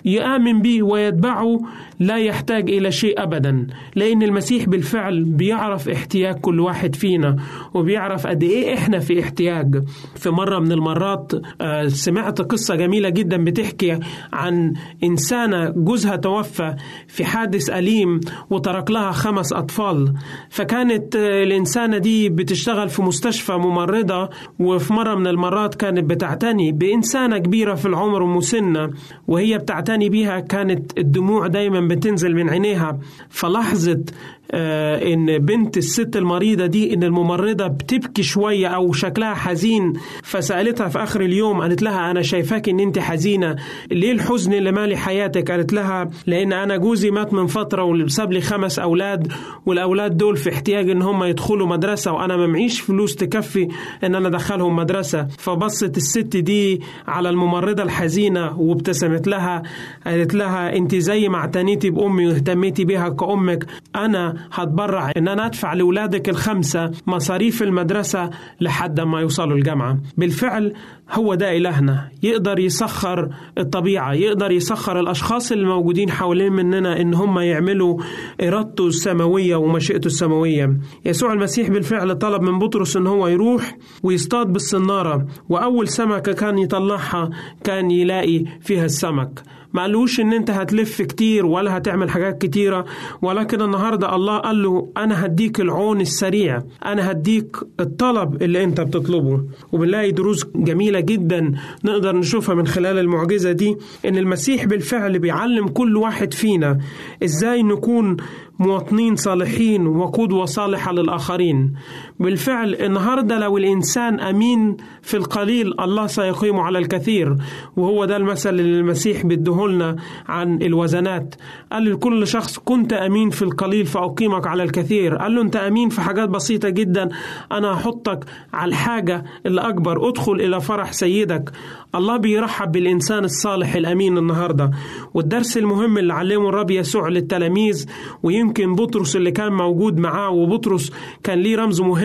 يآمن 0.05 0.63
به 0.63 0.83
ويتبعه 0.83 1.61
لا 2.01 2.17
يحتاج 2.17 2.71
إلى 2.71 2.91
شيء 2.93 3.23
أبدا 3.23 3.67
لأن 3.97 4.23
المسيح 4.23 4.65
بالفعل 4.69 5.25
بيعرف 5.25 5.89
احتياج 5.89 6.35
كل 6.35 6.61
واحد 6.61 6.95
فينا 6.95 7.37
وبيعرف 7.75 8.27
قد 8.27 8.43
إيه 8.43 8.75
إحنا 8.75 8.99
في 8.99 9.21
احتياج. 9.23 9.85
في 10.17 10.31
مرة 10.31 10.59
من 10.59 10.73
المرات 10.73 11.33
آه، 11.61 11.87
سمعت 11.89 12.41
قصة 12.41 12.75
جميلة 12.75 13.09
جدا 13.09 13.45
بتحكي 13.45 13.99
عن 14.33 14.73
إنسانة 15.05 15.69
جوزها 15.71 16.17
توفى 16.17 16.75
في 17.09 17.25
حادث 17.25 17.71
أليم 17.71 18.21
وترك 18.51 18.91
لها 18.91 19.11
خمس 19.13 19.53
أطفال. 19.53 20.15
فكانت 20.51 21.17
آه، 21.17 21.43
الإنسانة 21.43 21.99
دي 21.99 22.29
بتشتغل 22.29 22.89
في 22.89 23.03
مستشفى 23.03 23.53
ممرضة 23.53 24.29
وفي 24.59 24.93
مرة 24.93 25.15
من 25.15 25.27
المرات 25.27 25.75
كانت 25.75 26.11
بتعتني 26.11 26.73
بإنسانة 26.73 27.39
كبيرة 27.39 27.75
في 27.75 27.87
العمر 27.87 28.23
ومسنة 28.23 28.91
وهي 29.29 29.59
بتعتني 29.59 30.09
بيها. 30.09 30.41
كانت 30.41 30.99
الدموع 30.99 31.47
دايما 31.47 31.81
بتنزل 31.89 32.35
من 32.35 32.51
عينيها 32.51 32.99
فلاحظت 33.31 34.11
آه، 34.11 34.44
إن 34.53 35.39
بنت 35.39 35.77
الست 35.77 36.17
المريضة 36.17 36.67
دي 36.67 36.95
إن 36.95 37.03
الممرضة 37.05 37.67
بتبكي 37.67 38.23
شوية 38.23 38.67
أو 38.67 38.93
شكلها 38.93 39.35
حزين 39.35 39.93
فسألتها 40.23 40.89
في 40.89 41.03
آخر 41.03 41.21
اليوم 41.21 41.61
قالت 41.61 41.83
لها 41.83 42.11
أنا 42.11 42.23
شايفاك 42.23 42.69
إن 42.69 42.81
أنت 42.81 42.99
حزينة 42.99 43.57
ليه 43.91 44.13
الحزن 44.13 44.53
اللي 44.53 44.73
مالي 44.73 44.97
حياتك؟ 44.97 45.51
قالت 45.51 45.73
لها 45.73 46.11
لأن 46.27 46.53
أنا 46.53 46.77
جوزي 46.77 47.11
مات 47.11 47.33
من 47.35 47.47
فترة 47.47 47.85
وساب 47.85 48.33
لي 48.33 48.41
خمس 48.41 48.79
أولاد 48.79 49.33
والأولاد 49.67 50.17
دول 50.17 50.37
في 50.37 50.51
احتياج 50.53 50.91
إن 50.91 51.03
هم 51.03 51.25
يدخلوا 51.25 51.67
مدرسة 51.67 52.13
وأنا 52.13 52.37
ما 52.37 52.47
معيش 52.47 52.81
فلوس 52.81 53.17
تكفي 53.17 53.69
إن 54.05 54.15
أنا 54.15 54.29
أدخلهم 54.29 54.77
مدرسة. 54.77 55.27
فبصت 55.39 55.97
الست 55.97 56.37
دي 56.37 56.81
على 57.09 57.29
الممرضة 57.31 57.83
الحزينة 57.83 58.61
وابتسمت 58.61 59.27
لها 59.27 59.63
قالت 60.07 60.35
لها 60.35 60.77
أنت 60.77 60.95
زي 60.95 61.29
ما 61.29 61.37
اعتنيتي 61.39 61.91
بأمي 61.91 62.27
واهتميتي 62.27 62.85
بيها 62.85 63.09
كأمك 63.09 63.67
أنا 63.97 64.34
هتبرع 64.53 65.13
إن 65.17 65.29
أنا 65.29 65.47
أدفع 65.47 65.73
لأولادك 65.75 66.29
الخمسة 66.29 66.91
مصاريف 67.07 67.63
المدرسة 67.63 68.31
لحد 68.61 69.01
ما 69.01 69.21
يوصلوا 69.21 69.57
الجامعة. 69.57 69.99
بالفعل 70.17 70.73
هو 71.13 71.35
ده 71.35 71.57
إلهنا. 71.57 72.09
يقدر 72.23 72.59
يسخر 72.59 73.29
الطبيعة 73.59 74.13
يقدر 74.13 74.51
يسخر 74.51 75.01
الأشخاص 75.01 75.53
اللي 75.53 75.67
موجودين 75.67 76.11
حوالين 76.11 76.53
مننا 76.53 77.01
إن 77.01 77.15
هم 77.15 77.39
يعملوا 77.39 77.99
إرادته 78.43 78.87
السماوية 78.87 79.57
ومشيئته 79.57 80.07
السماوية. 80.07 80.77
يسوع 81.05 81.33
المسيح 81.33 81.69
بالفعل 81.71 82.15
طلب 82.19 82.43
من 82.43 82.59
بطرس 82.59 82.97
إن 82.97 83.07
هو 83.07 83.29
يروح 83.29 83.77
ويصطاد 84.03 84.47
بالصنارة 84.47 85.27
وأول 85.49 85.89
سمكة 85.89 86.33
كان 86.33 86.59
يطلعها 86.59 87.31
كان 87.65 87.91
يلاقي 87.91 88.45
فيها 88.61 88.85
السمك. 88.85 89.43
ما 89.75 89.83
قالوش 89.83 90.21
إن 90.21 90.33
أنت 90.33 90.51
هتلف 90.51 91.03
كتير 91.03 91.47
ولا 91.47 91.77
هتعمل 91.77 92.11
حاجات 92.11 92.43
كتيرة 92.43 92.85
ولكن 93.23 93.63
النهاردة 93.63 94.15
الله 94.17 94.39
قال 94.39 94.63
له 94.63 94.93
أنا 94.97 95.27
هديك 95.27 95.61
العون 95.61 96.01
السريع 96.01 96.63
أنا 96.85 97.11
هديك 97.11 97.57
الطلب 97.81 98.43
اللي 98.43 98.65
أنت 98.65 98.81
بتطلبه. 98.81 99.45
وبنلاقي 99.73 100.11
دروس 100.11 100.47
جميلة 100.57 101.01
جدا 101.01 101.53
نقدر 101.85 102.17
نشوفها 102.17 102.55
من 102.55 102.67
خلال 102.67 102.99
المعجزة 102.99 103.53
دي 103.53 103.77
إن 104.05 104.17
المسيح 104.19 104.65
بالفعل 104.65 105.19
بيعلم 105.19 105.69
كل 105.69 105.97
واحد 105.97 106.35
فينا 106.35 106.79
إزاي 107.25 107.63
نكون 107.63 108.17
مواطنين 108.59 109.17
صالحين 109.17 109.87
وقدوة 109.87 110.45
صالحة 110.45 110.93
للآخرين. 110.93 111.73
بالفعل 112.21 112.75
النهاردة 112.75 113.39
لو 113.39 113.59
الإنسان 113.59 114.21
أمين 114.21 114.77
في 115.03 115.17
القليل 115.17 115.81
الله 115.81 116.07
سيقيمه 116.07 116.63
على 116.63 116.79
الكثير. 116.79 117.37
وهو 117.77 118.05
ده 118.05 118.17
المثل 118.17 118.51
اللي 118.51 118.81
المسيح 118.81 119.27
بيديهولنا 119.27 119.97
عن 120.29 120.63
الوزنات. 120.63 121.35
قال 121.73 121.93
لكل 121.93 122.27
شخص 122.27 122.59
كنت 122.59 122.93
أمين 122.93 123.31
في 123.31 123.43
القليل 123.43 123.87
فأقيمك 123.87 124.47
على 124.47 124.63
الكثير. 124.63 125.17
قال 125.17 125.35
له 125.35 125.43
أنت 125.43 125.57
أمين 125.57 125.89
في 125.89 126.01
حاجات 126.01 126.29
بسيطة 126.29 126.69
جدا. 126.69 127.09
أنا 127.53 127.73
هحطك 127.73 128.25
على 128.53 128.69
الحاجة 128.69 129.25
اللي 129.47 129.61
أكبر 129.61 130.09
ادخل 130.09 130.33
إلى 130.33 130.61
فرح 130.61 130.93
سيدك. 130.93 131.51
الله 131.95 132.17
بيرحب 132.17 132.73
بالإنسان 132.73 133.25
الصالح 133.25 133.75
الأمين 133.75 134.19
النهاردة. 134.19 134.71
والدرس 135.15 135.57
المهم 135.57 135.99
اللي 135.99 136.13
علمه 136.15 136.49
الرب 136.49 136.71
يسوع 136.71 137.09
للتلاميذ 137.09 137.87
ويمكن 138.23 138.75
بطرس 138.75 139.17
اللي 139.17 139.31
كان 139.31 139.53
موجود 139.53 139.99
معاه 139.99 140.31
وبطرس 140.31 140.93
كان 141.23 141.39
ليه 141.39 141.57
رمز 141.57 141.81
مهم 141.81 142.04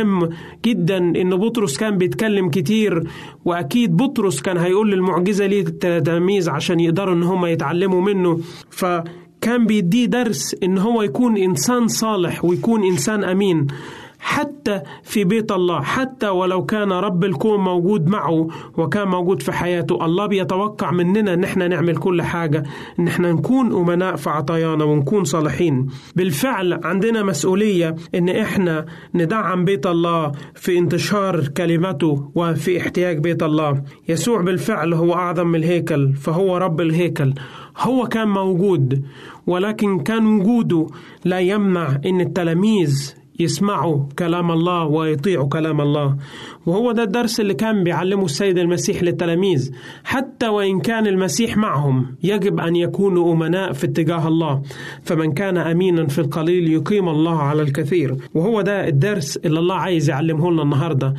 جدا 0.65 0.97
إن 0.97 1.35
بطرس 1.35 1.77
كان 1.77 1.97
بيتكلم 1.97 2.49
كتير 2.49 3.03
وأكيد 3.45 3.97
بطرس 3.97 4.41
كان 4.41 4.57
هيقول 4.57 4.93
المعجزة 4.93 5.45
ليه 5.45 5.61
التلاميذ 5.61 6.49
عشان 6.49 6.79
يقدروا 6.79 7.15
إن 7.15 7.23
هم 7.23 7.45
يتعلموا 7.45 8.01
منه. 8.01 8.39
ف 8.69 8.85
كان 9.41 9.65
بيديه 9.65 10.05
درس 10.05 10.55
إن 10.63 10.77
هو 10.77 11.01
يكون 11.01 11.37
إنسان 11.37 11.87
صالح 11.87 12.45
ويكون 12.45 12.83
إنسان 12.83 13.23
أمين. 13.23 13.67
حتى 14.20 14.82
في 15.03 15.24
بيت 15.24 15.51
الله 15.51 15.82
حتى 15.82 16.28
ولو 16.28 16.65
كان 16.65 16.91
رب 16.91 17.24
الكون 17.24 17.59
موجود 17.59 18.07
معه 18.07 18.47
وكان 18.78 19.07
موجود 19.07 19.41
في 19.41 19.51
حياته. 19.51 20.05
الله 20.05 20.26
بيتوقع 20.26 20.91
مننا 20.91 21.34
إن 21.34 21.43
إحنا 21.43 21.67
نعمل 21.67 21.97
كل 21.97 22.22
حاجة 22.22 22.63
إن 22.99 23.07
إحنا 23.07 23.32
نكون 23.32 23.74
أمناء 23.76 24.15
في 24.15 24.30
عطايانا 24.30 24.84
ونكون 24.84 25.24
صالحين. 25.24 25.88
بالفعل 26.15 26.80
عندنا 26.84 27.24
مسؤولية 27.24 27.95
إن 28.15 28.30
إحنا 28.30 28.86
ندعم 29.15 29.65
بيت 29.65 29.88
الله 29.88 30.32
في 30.55 30.78
انتشار 30.78 31.47
كلمته 31.47 32.32
وفي 32.36 32.82
احتياج 32.82 33.20
بيت 33.20 33.43
الله. 33.43 33.84
يسوع 34.09 34.41
بالفعل 34.41 34.93
هو 34.93 35.13
أعظم 35.13 35.47
من 35.47 35.55
الهيكل 35.55 36.13
فهو 36.13 36.57
رب 36.57 36.82
الهيكل. 36.82 37.34
هو 37.78 38.07
كان 38.07 38.28
موجود 38.28 39.05
ولكن 39.47 39.99
كان 39.99 40.26
وجوده 40.26 40.88
لا 41.26 41.39
يمنع 41.39 41.97
إن 42.05 42.22
التلاميذ 42.22 43.18
يسمعوا 43.39 44.05
كلام 44.19 44.51
الله 44.51 44.85
ويطيعوا 44.85 45.47
كلام 45.47 45.81
الله. 45.81 46.15
وهو 46.65 46.91
ده 46.91 47.03
الدرس 47.03 47.39
اللي 47.39 47.53
كان 47.53 47.83
بيعلمه 47.83 48.25
السيد 48.25 48.57
المسيح 48.57 49.03
للتلاميذ. 49.03 49.71
حتى 50.03 50.47
وإن 50.47 50.79
كان 50.79 51.07
المسيح 51.07 51.57
معهم 51.57 52.15
يجب 52.23 52.59
أن 52.59 52.75
يكونوا 52.75 53.33
أمناء 53.33 53.73
في 53.73 53.85
اتجاه 53.85 54.27
الله. 54.27 54.61
فمن 55.03 55.31
كان 55.31 55.57
أمينا 55.57 56.07
في 56.07 56.19
القليل 56.19 56.71
يقيم 56.71 57.09
الله 57.09 57.39
على 57.41 57.61
الكثير. 57.61 58.15
وهو 58.33 58.61
ده 58.61 58.87
الدرس 58.87 59.37
اللي 59.37 59.59
الله 59.59 59.75
عايز 59.75 60.09
يعلمه 60.09 60.51
لنا 60.51 60.63
النهاردة. 60.63 61.13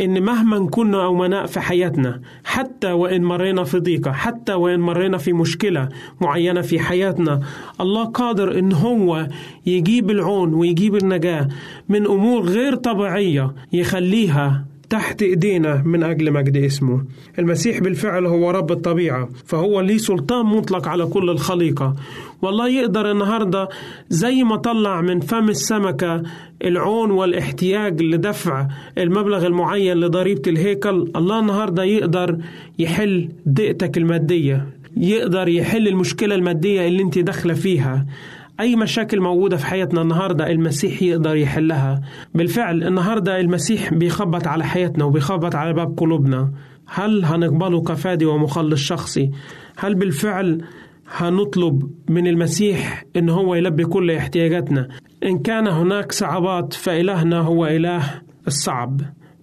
إن 0.00 0.22
مهما 0.22 0.66
كنا 0.68 1.08
أمناء 1.08 1.46
في 1.46 1.60
حياتنا 1.60 2.20
حتى 2.44 2.92
وإن 2.92 3.22
مرينا 3.24 3.64
في 3.64 3.78
ضيقة 3.78 4.12
حتى 4.12 4.52
وإن 4.54 4.80
مرينا 4.80 5.18
في 5.18 5.32
مشكلة 5.32 5.88
معينة 6.20 6.60
في 6.60 6.78
حياتنا 6.78 7.40
الله 7.80 8.04
قادر 8.04 8.58
إن 8.58 8.72
هو 8.72 9.28
يجيب 9.66 10.10
العون 10.10 10.54
ويجيب 10.54 10.96
النجاة 10.96 11.48
من 11.88 12.06
أمور 12.06 12.42
غير 12.42 12.74
طبيعية 12.74 13.54
يخليها 13.72 14.64
تحت 14.90 15.22
إيدينا 15.22 15.82
من 15.86 16.02
أجل 16.02 16.32
مجد 16.32 16.56
اسمه 16.56 17.04
المسيح 17.38 17.78
بالفعل 17.80 18.26
هو 18.26 18.50
رب 18.50 18.72
الطبيعة 18.72 19.28
فهو 19.46 19.80
ليه 19.80 19.98
سلطان 19.98 20.46
مطلق 20.46 20.88
على 20.88 21.06
كل 21.06 21.30
الخليقة. 21.30 21.96
والله 22.42 22.68
يقدر 22.68 23.10
النهاردة 23.10 23.68
زي 24.08 24.42
ما 24.42 24.56
طلع 24.56 25.00
من 25.00 25.20
فم 25.20 25.48
السمكة 25.48 26.22
العون 26.64 27.10
والاحتياج 27.10 28.02
لدفع 28.02 28.68
المبلغ 28.98 29.46
المعين 29.46 29.96
لضريبة 29.96 30.42
الهيكل. 30.46 31.10
الله 31.16 31.40
النهاردة 31.40 31.84
يقدر 31.84 32.38
يحل 32.78 33.28
ضيقتك 33.48 33.98
المادية 33.98 34.66
يقدر 34.96 35.48
يحل 35.48 35.88
المشكلة 35.88 36.34
المادية 36.34 36.88
اللي 36.88 37.02
انت 37.02 37.18
داخلة 37.18 37.54
فيها. 37.54 38.06
أي 38.60 38.76
مشاكل 38.76 39.20
موجودة 39.20 39.56
في 39.56 39.66
حياتنا 39.66 40.02
النهاردة 40.02 40.50
المسيح 40.50 41.02
يقدر 41.02 41.36
يحلها؟ 41.36 42.00
بالفعل 42.34 42.82
النهاردة 42.82 43.40
المسيح 43.40 43.94
بيخبط 43.94 44.46
على 44.46 44.64
حياتنا 44.64 45.04
وبيخبط 45.04 45.54
على 45.54 45.72
باب 45.72 45.98
قلوبنا. 45.98 46.52
هل 46.86 47.24
هنقبله 47.24 47.82
كفادي 47.82 48.24
ومخلص 48.24 48.80
شخصي؟ 48.80 49.30
هل 49.78 49.94
بالفعل 49.94 50.64
هنطلب 51.16 51.90
من 52.08 52.26
المسيح 52.26 53.04
إن 53.16 53.28
هو 53.28 53.54
يلبي 53.54 53.84
كل 53.84 54.10
احتياجاتنا؟ 54.10 54.88
إن 55.24 55.38
كان 55.38 55.68
هناك 55.68 56.12
صعوبات 56.12 56.72
فإلهنا 56.74 57.38
هو 57.40 57.66
إله 57.66 58.02
الصعب. 58.46 59.00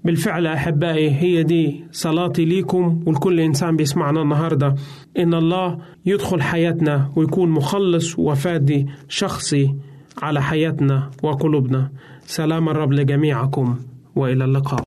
بالفعل 0.08 0.48
أحبائي 0.48 1.12
هي 1.12 1.44
دي 1.44 1.84
صلاتي 1.92 2.46
ليكم 2.46 3.04
ولكل 3.06 3.40
إنسان 3.40 3.76
بيسمعنا 3.76 4.22
النهارده. 4.22 4.76
إن 5.20 5.34
الله 5.34 5.78
يدخل 6.06 6.42
حياتنا 6.42 7.12
ويكون 7.16 7.50
مخلص 7.50 8.20
وفادي 8.20 8.88
شخصي 9.10 9.76
على 10.22 10.42
حياتنا 10.42 11.12
وقلوبنا. 11.24 11.92
سلام 12.22 12.70
الرب 12.70 12.94
لجميعكم 12.94 13.78
وإلى 14.16 14.46
اللقاء. 14.46 14.87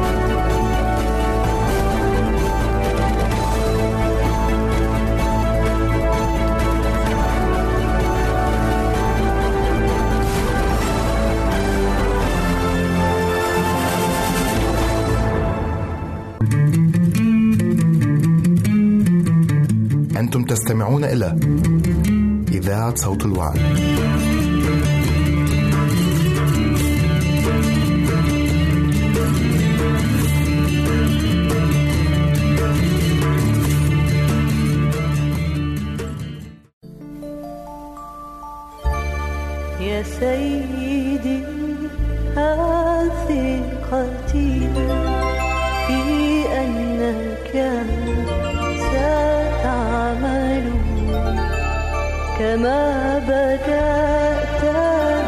أنتم 20.31 20.43
تستمعون 20.43 21.03
إلى 21.03 21.35
إذاعة 22.51 22.95
صوت 22.95 23.25
الوعد. 23.25 23.59
يا 39.81 40.03
سيدي 40.03 41.43
ثقتي 43.27 44.69
في 45.87 46.01
أنك 46.61 47.51
كما 52.41 53.19
بدأت 53.29 54.61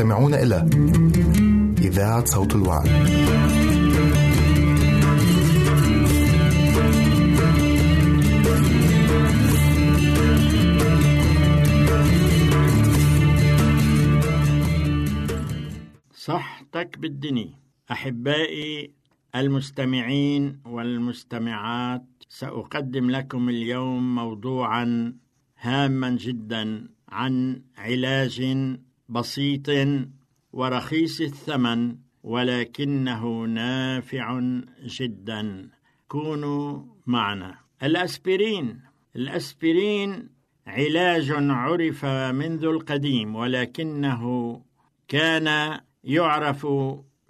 تستمعون 0.00 0.34
إلى 0.34 0.56
إذاعة 1.78 2.24
صوت 2.24 2.54
الوعد. 2.54 2.88
صحتك 16.14 16.98
بالدني 16.98 17.52
أحبائي 17.90 18.94
المستمعين 19.34 20.60
والمستمعات 20.64 22.04
سأقدم 22.28 23.10
لكم 23.10 23.48
اليوم 23.48 24.14
موضوعا 24.14 25.14
هاما 25.60 26.10
جدا 26.10 26.88
عن 27.08 27.62
علاج 27.78 28.40
بسيط 29.10 29.70
ورخيص 30.52 31.20
الثمن 31.20 31.96
ولكنه 32.22 33.44
نافع 33.44 34.40
جدا. 34.84 35.70
كونوا 36.08 36.82
معنا. 37.06 37.58
الأسبرين. 37.82 38.80
الأسبرين 39.16 40.28
علاج 40.66 41.32
عرف 41.32 42.04
منذ 42.04 42.64
القديم 42.64 43.36
ولكنه 43.36 44.62
كان 45.08 45.80
يعرف 46.04 46.66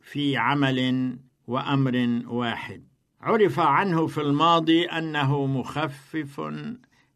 في 0.03 0.37
عمل 0.37 1.19
وأمر 1.47 2.23
واحد. 2.27 2.85
عرف 3.21 3.61
عنه 3.61 4.07
في 4.07 4.21
الماضي 4.21 4.85
أنه 4.85 5.47
مخفف 5.47 6.41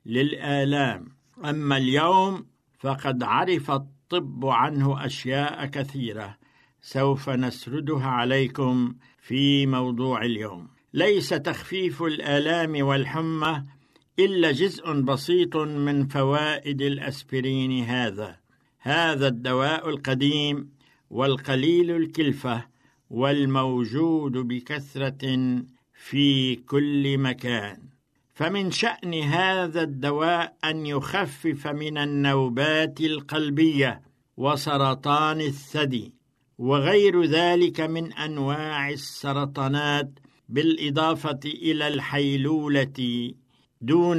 للآلام. 0.06 1.08
أما 1.44 1.76
اليوم 1.76 2.46
فقد 2.78 3.22
عرف 3.22 3.70
الطب 4.14 4.46
عنه 4.46 5.06
أشياء 5.06 5.66
كثيرة 5.66 6.36
سوف 6.82 7.30
نسردها 7.30 8.06
عليكم 8.06 8.94
في 9.18 9.66
موضوع 9.66 10.24
اليوم. 10.24 10.68
ليس 10.94 11.28
تخفيف 11.28 12.02
الآلام 12.02 12.86
والحمى 12.86 13.64
إلا 14.18 14.52
جزء 14.52 14.92
بسيط 14.92 15.56
من 15.56 16.06
فوائد 16.06 16.82
الأسبرين 16.82 17.84
هذا. 17.84 18.36
هذا 18.80 19.28
الدواء 19.28 19.88
القديم 19.88 20.70
والقليل 21.10 21.90
الكلفة 21.90 22.64
والموجود 23.10 24.32
بكثرة 24.32 25.62
في 25.94 26.56
كل 26.56 27.18
مكان. 27.18 27.93
فمن 28.34 28.70
شأن 28.70 29.14
هذا 29.14 29.82
الدواء 29.82 30.56
أن 30.64 30.86
يخفف 30.86 31.66
من 31.66 31.98
النوبات 31.98 33.00
القلبية 33.00 34.02
وسرطان 34.36 35.40
الثدي 35.40 36.14
وغير 36.58 37.24
ذلك 37.24 37.80
من 37.80 38.12
أنواع 38.12 38.90
السرطانات 38.90 40.10
بالإضافة 40.48 41.40
إلى 41.44 41.88
الحيلولة 41.88 43.32
دون 43.80 44.18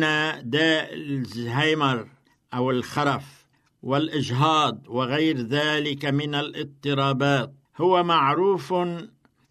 داء 0.49 0.93
الزهايمر 0.93 2.07
أو 2.53 2.71
الخرف 2.71 3.45
والإجهاض 3.83 4.87
وغير 4.87 5.37
ذلك 5.37 6.05
من 6.05 6.35
الاضطرابات. 6.35 7.53
هو 7.77 8.03
معروف 8.03 8.73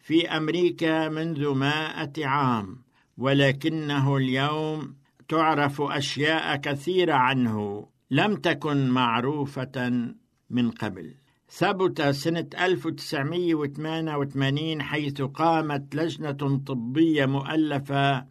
في 0.00 0.28
أمريكا 0.28 1.08
منذ 1.08 1.48
مائة 1.48 2.26
عام. 2.26 2.83
ولكنه 3.18 4.16
اليوم 4.16 4.94
تعرف 5.28 5.80
أشياء 5.80 6.56
كثيرة 6.56 7.14
عنه 7.14 7.86
لم 8.10 8.36
تكن 8.36 8.90
معروفة 8.90 10.02
من 10.50 10.70
قبل. 10.70 11.14
ثبت 11.50 12.02
سنة 12.02 12.46
1988 12.60 14.82
حيث 14.82 15.22
قامت 15.22 15.94
لجنة 15.94 16.58
طبية 16.66 17.26
مؤلفة 17.26 18.26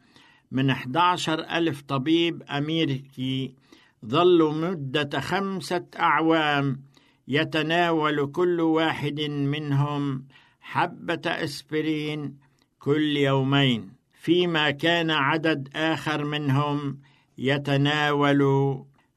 من 0.51 0.69
11 0.69 1.39
ألف 1.39 1.81
طبيب 1.81 2.43
أمريكي 2.43 3.55
ظلوا 4.05 4.53
مدة 4.53 5.19
خمسة 5.19 5.85
أعوام 5.99 6.81
يتناول 7.27 8.31
كل 8.31 8.61
واحد 8.61 9.21
منهم 9.21 10.25
حبة 10.61 11.21
أسبرين 11.25 12.37
كل 12.79 13.17
يومين. 13.17 14.02
فيما 14.23 14.71
كان 14.71 15.11
عدد 15.11 15.69
آخر 15.75 16.25
منهم 16.25 16.99
يتناول 17.37 18.41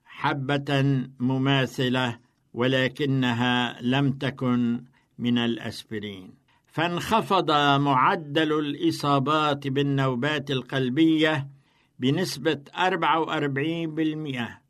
حبة 0.05 1.05
مماثلة 1.21 2.19
ولكنها 2.55 3.83
لم 3.83 4.13
تكن 4.13 4.85
من 5.19 5.39
الأسبرين. 5.39 6.35
فانخفض 6.67 7.51
معدل 7.81 8.59
الإصابات 8.59 9.69
بالنوبات 9.69 10.51
القلبية 10.51 11.49
بنسبة 11.99 12.61
44% 12.75 14.61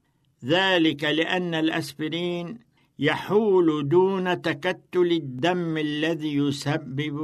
ذلك 0.44 1.04
لأن 1.04 1.54
الأسبرين 1.54 2.58
يحول 2.98 3.88
دون 3.88 4.42
تكتل 4.42 5.12
الدم 5.12 5.76
الذي 5.78 6.36
يسبب 6.36 7.16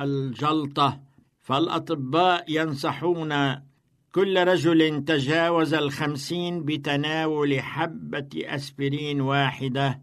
الجلطة. 0.00 1.07
فالأطباء 1.48 2.44
ينصحون 2.48 3.32
كل 4.12 4.44
رجل 4.48 5.04
تجاوز 5.04 5.74
الخمسين 5.74 6.64
بتناول 6.64 7.60
حبة 7.60 8.28
أسبرين 8.36 9.20
واحدة 9.20 10.00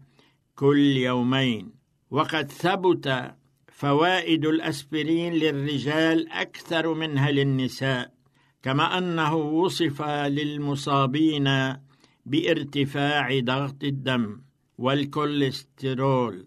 كل 0.54 0.96
يومين. 0.96 1.72
وقد 2.10 2.52
ثبت 2.52 3.34
فوائد 3.72 4.46
الأسبرين 4.46 5.32
للرجال 5.32 6.28
أكثر 6.28 6.94
منها 6.94 7.30
للنساء 7.30 8.12
كما 8.62 8.98
أنه 8.98 9.34
وصف 9.34 10.02
للمصابين 10.08 11.76
بارتفاع 12.26 13.40
ضغط 13.40 13.84
الدم 13.84 14.40
والكوليسترول. 14.78 16.46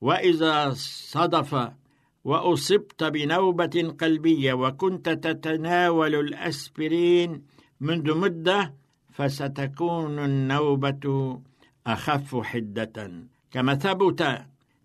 وإذا 0.00 0.70
صدف 1.12 1.70
وأصبت 2.24 3.04
بنوبة 3.04 3.94
قلبية 4.00 4.52
وكنت 4.52 5.08
تتناول 5.08 6.14
الأسبرين 6.14 7.42
منذ 7.80 8.18
مدة 8.18 8.74
فستكون 9.10 10.18
النوبة 10.18 11.40
أخف 11.86 12.36
حدة. 12.36 13.12
كما 13.50 13.74
ثبت 13.74 14.38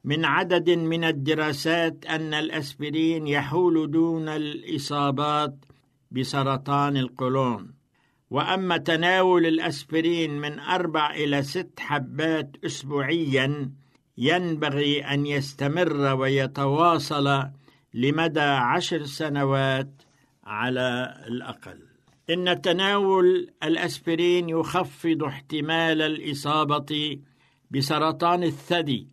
من 0.04 0.26
عدد 0.26 0.70
من 0.70 1.04
الدراسات 1.04 2.06
أن 2.06 2.34
الأسبرين 2.34 3.28
يحول 3.28 3.92
دون 3.92 4.30
الإصابات 4.30 5.56
بسرطان 6.12 6.98
القولون. 6.98 7.74
وأما 8.30 8.78
تناول 8.78 9.46
الأسبرين 9.46 10.40
من 10.40 10.60
أربع 10.60 11.12
إلى 11.12 11.44
ست 11.44 11.80
حبات 11.80 12.56
اسبوعيا 12.66 13.72
ينبغي 14.20 15.06
أن 15.06 15.26
يستمر 15.26 16.16
ويتواصل 16.16 17.44
لمدى 17.94 18.40
عشر 18.40 19.06
سنوات 19.06 20.02
على 20.44 21.16
الأقل. 21.28 21.80
إن 22.30 22.62
تناول 22.62 23.50
الأسبرين 23.64 24.50
يخفض 24.50 25.24
احتمال 25.24 26.02
الإصابة 26.02 27.20
بسرطان 27.72 28.44
الثدي 28.44 29.08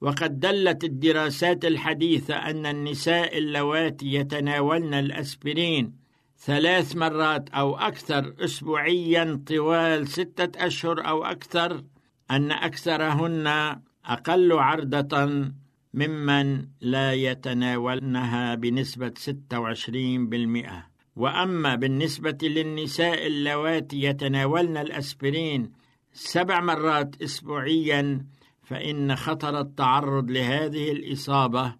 وقد 0.00 0.40
دلت 0.40 0.84
الدراسات 0.84 1.64
الحديثة 1.64 2.34
أن 2.34 2.66
النساء 2.66 3.38
اللواتي 3.38 4.14
يتناولن 4.14 4.94
الأسبرين 4.94 5.92
ثلاث 6.38 6.96
مرات 6.96 7.48
أو 7.50 7.76
أكثر 7.76 8.34
أسبوعيا 8.44 9.42
طوال 9.46 10.08
ستة 10.08 10.66
أشهر 10.66 11.08
أو 11.08 11.24
أكثر 11.24 11.84
أن 12.30 12.52
أكثرهن 12.52 13.76
أقل 14.06 14.52
عرضة 14.52 15.50
ممن 15.94 16.66
لا 16.80 17.12
يتناولنها 17.12 18.54
بنسبة 18.54 19.12
26% 19.18 20.68
وأما 21.16 21.74
بالنسبة 21.74 22.38
للنساء 22.42 23.26
اللواتي 23.26 24.02
يتناولن 24.02 24.76
الأسبرين 24.76 25.72
سبع 26.12 26.60
مرات 26.60 27.22
أسبوعيا 27.22 28.26
فإن 28.62 29.16
خطر 29.16 29.60
التعرض 29.60 30.30
لهذه 30.30 30.92
الإصابة 30.92 31.74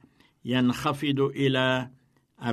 ينخفض 0.45 1.21
إلى 1.21 1.91
40%. 2.43 2.47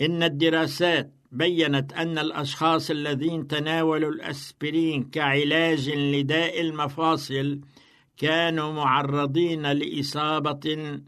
إن 0.00 0.22
الدراسات 0.22 1.12
بينت 1.32 1.92
أن 1.92 2.18
الأشخاص 2.18 2.90
الذين 2.90 3.46
تناولوا 3.46 4.10
الأسبرين 4.10 5.04
كعلاج 5.04 5.90
لداء 5.90 6.60
المفاصل 6.60 7.60
كانوا 8.16 8.72
معرضين 8.72 9.66
لإصابة 9.72 11.00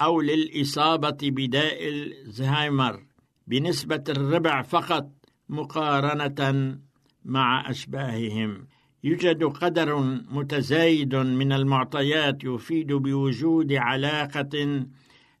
أو 0.00 0.20
للإصابة 0.20 1.18
بداء 1.22 1.88
الزهايمر 1.88 3.02
بنسبة 3.46 4.04
الربع 4.08 4.62
فقط 4.62 5.10
مقارنة 5.48 6.78
مع 7.24 7.70
أشباههم. 7.70 8.66
يوجد 9.04 9.44
قدر 9.44 9.98
متزايد 10.30 11.14
من 11.14 11.52
المعطيات 11.52 12.44
يفيد 12.44 12.92
بوجود 12.92 13.72
علاقة 13.72 14.84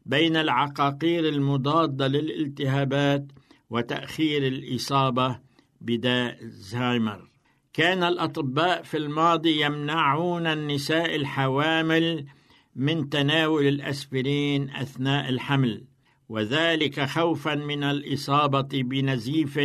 بين 0.06 0.36
العقاقير 0.36 1.28
المضادة 1.28 2.06
للالتهابات 2.06 3.26
وتأخير 3.70 4.46
الإصابة 4.46 5.38
بداء 5.80 6.42
الزهايمر. 6.42 7.29
كان 7.72 8.02
الأطباء 8.02 8.82
في 8.82 8.96
الماضي 8.96 9.64
يمنعون 9.64 10.46
النساء 10.46 11.16
الحوامل 11.16 12.26
من 12.76 13.08
تناول 13.08 13.66
الأسبرين 13.66 14.70
أثناء 14.70 15.28
الحمل 15.28 15.84
وذلك 16.28 17.00
خوفا 17.00 17.54
من 17.54 17.84
الإصابة 17.84 18.82
بنزيف 18.82 19.60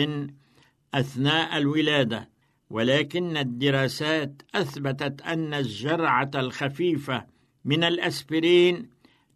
أثناء 0.94 1.58
الولادة. 1.58 2.30
ولكن 2.70 3.38
الدراسات 3.38 4.42
أثبتت 4.56 5.22
أن 5.22 5.54
الجرعة 5.54 6.32
الخفيفة 6.36 7.26
من 7.66 7.84
الأسبرين 7.84 8.90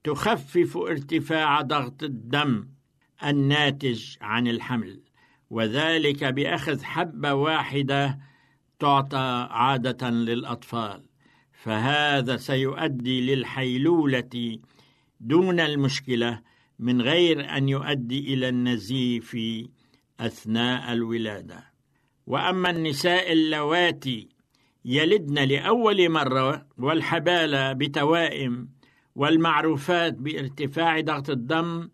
تخفف 0.03 0.77
ارتفاع 0.77 1.61
ضغط 1.61 2.03
الدم 2.03 2.67
الناتج 3.23 4.15
عن 4.21 4.47
الحمل 4.47 5.01
وذلك 5.49 6.23
بأخذ 6.23 6.83
حبة 6.83 7.33
واحدة 7.33 8.19
تعطى 8.79 9.47
عادة 9.51 10.09
للأطفال 10.09 11.01
فهذا 11.51 12.37
سيؤدي 12.37 13.35
للحيلولة 13.35 14.59
دون 15.19 15.59
المشكلة 15.59 16.41
من 16.79 17.01
غير 17.01 17.57
أن 17.57 17.69
يؤدي 17.69 18.33
إلى 18.33 18.49
النزيف 18.49 19.37
أثناء 20.19 20.93
الولادة. 20.93 21.63
وأما 22.27 22.69
النساء 22.69 23.31
اللواتي 23.31 24.29
يلدن 24.85 25.43
لأول 25.47 26.09
مرة 26.09 26.65
والحبالة 26.77 27.73
بتوائم 27.73 28.69
والمعروفات 29.15 30.13
بارتفاع 30.13 30.99
ضغط 30.99 31.29
الدم 31.29 31.89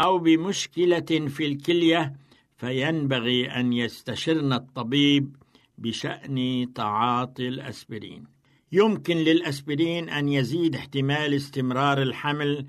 أو 0.00 0.18
بمشكلة 0.18 1.28
في 1.28 1.46
الكلية 1.46 2.12
فينبغي 2.56 3.46
أن 3.46 3.72
يستشرن 3.72 4.52
الطبيب 4.52 5.36
بشأن 5.78 6.66
تعاطي 6.74 7.48
الأسبرين. 7.48 8.24
يمكن 8.72 9.16
للأسبرين 9.16 10.08
أن 10.08 10.28
يزيد 10.28 10.76
احتمال 10.76 11.34
استمرار 11.34 12.02
الحمل 12.02 12.66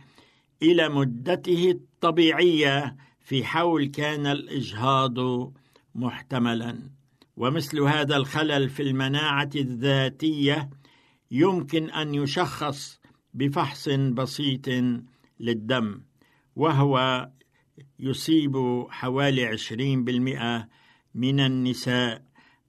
إلى 0.61 0.89
مدته 0.89 1.71
الطبيعية 1.71 2.95
في 3.19 3.45
حول 3.45 3.85
كان 3.85 4.25
الإجهاض 4.25 5.17
محتملا. 5.95 6.89
ومثل 7.37 7.79
هذا 7.79 8.15
الخلل 8.17 8.69
في 8.69 8.83
المناعة 8.83 9.49
الذاتية 9.55 10.69
يمكن 11.31 11.89
أن 11.89 12.15
يشخص 12.15 12.99
بفحص 13.33 13.89
بسيط 13.89 14.69
للدم 15.39 16.01
وهو 16.55 17.29
يصيب 17.99 18.85
حوالي 18.89 19.45
عشرين 19.45 20.03
بالمئة 20.03 20.67
من 21.15 21.39
النساء. 21.39 22.24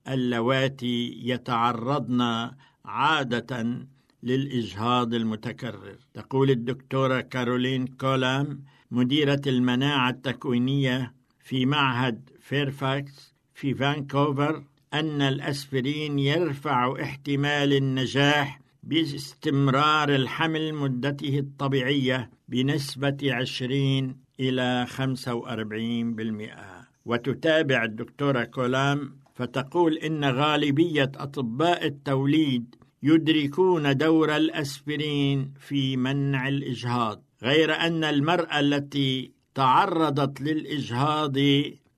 اللواتي 0.09 1.21
يتعرضن 1.23 2.51
عادة 2.85 3.77
للإجهاض 4.23 5.13
المتكرر. 5.13 5.97
تقول 6.13 6.49
الدكتورة 6.49 7.21
كارولين 7.21 7.87
كولام 7.87 8.63
مديرة 8.91 9.41
المناعة 9.47 10.09
التكوينية 10.09 11.13
في 11.39 11.65
معهد 11.65 12.29
فيرفاكس 12.39 13.35
في 13.53 13.73
فانكوفر 13.73 14.63
أن 14.93 15.21
الأسبرين 15.21 16.19
يرفع 16.19 17.01
احتمال 17.01 17.73
النجاح 17.73 18.61
باستمرار 18.83 20.15
الحمل 20.15 20.73
مدته 20.73 21.39
الطبيعية 21.39 22.29
بنسبة 22.47 23.17
20 23.23 24.15
إلى 24.39 24.87
45% 24.89 26.77
وتتابع 27.05 27.83
الدكتورة 27.83 28.43
كولام 28.43 29.15
فتقول 29.37 29.97
إن 29.97 30.25
غالبية 30.25 31.11
أطباء 31.15 31.85
التوليد 31.85 32.75
يدركون 33.03 33.97
دور 33.97 34.35
الأسبرين 34.35 35.53
في 35.59 35.97
منع 35.97 36.47
الإجهاض 36.47 37.23
غير 37.43 37.75
أن 37.75 38.03
المرأة 38.03 38.59
التي 38.59 39.31
تعرضت 39.55 40.41
للإجهاض 40.41 41.33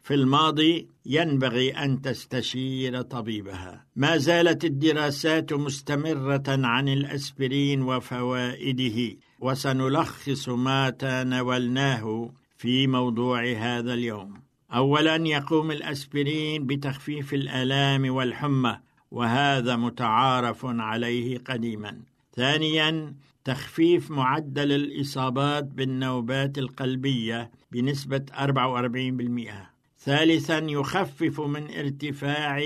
في 0.01 0.13
الماضي 0.13 0.87
ينبغي 1.05 1.71
أن 1.71 2.01
تستشير 2.01 3.01
طبيبها. 3.01 3.85
ما 3.95 4.17
زالت 4.17 4.65
الدراسات 4.65 5.53
مستمرة 5.53 6.43
عن 6.47 6.87
الأسبرين 6.87 7.81
وفوائده 7.81 9.17
وسنلخص 9.39 10.49
ما 10.49 10.89
تناولناه 10.89 12.31
في 12.57 12.87
موضوع 12.87 13.51
هذا 13.51 13.93
اليوم. 13.93 14.48
اولا 14.73 15.15
يقوم 15.15 15.71
الأسبرين 15.71 16.65
بتخفيف 16.65 17.33
الآلام 17.33 18.13
والحمى 18.13 18.79
وهذا 19.11 19.75
متعارف 19.75 20.65
عليه 20.65 21.37
قديما. 21.37 21.99
ثانيا 22.35 23.15
تخفيف 23.43 24.11
معدل 24.11 24.71
الإصابات 24.71 25.63
بالنوبات 25.63 26.57
القلبية 26.57 27.51
بنسبة 27.71 28.25
44% 28.33 29.69
ثالثا 29.99 30.57
يخفف 30.57 31.41
من 31.41 31.71
ارتفاع 31.71 32.63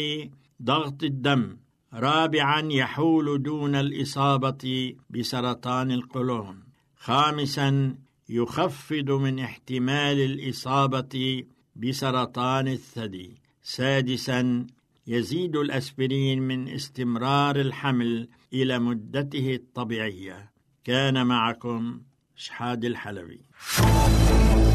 ضغط 0.63 1.03
الدم. 1.03 1.57
رابعا 1.93 2.61
يحول 2.71 3.43
دون 3.43 3.75
الإصابة 3.75 4.93
بسرطان 5.09 5.91
القولون. 5.91 6.63
خامسا 6.95 7.95
يخفض 8.29 9.11
من 9.11 9.39
احتمال 9.39 10.19
الإصابة 10.19 11.43
بسرطان 11.75 12.67
الثدي. 12.67 13.41
سادسا 13.63 14.67
يزيد 15.07 15.55
الأسبرين 15.55 16.41
من 16.41 16.69
استمرار 16.69 17.55
الحمل 17.55 18.29
إلى 18.53 18.79
مدته 18.79 19.55
الطبيعية. 19.55 20.51
كان 20.83 21.27
معكم 21.27 22.01
شحاد 22.35 22.85
الحلبي. 22.85 23.41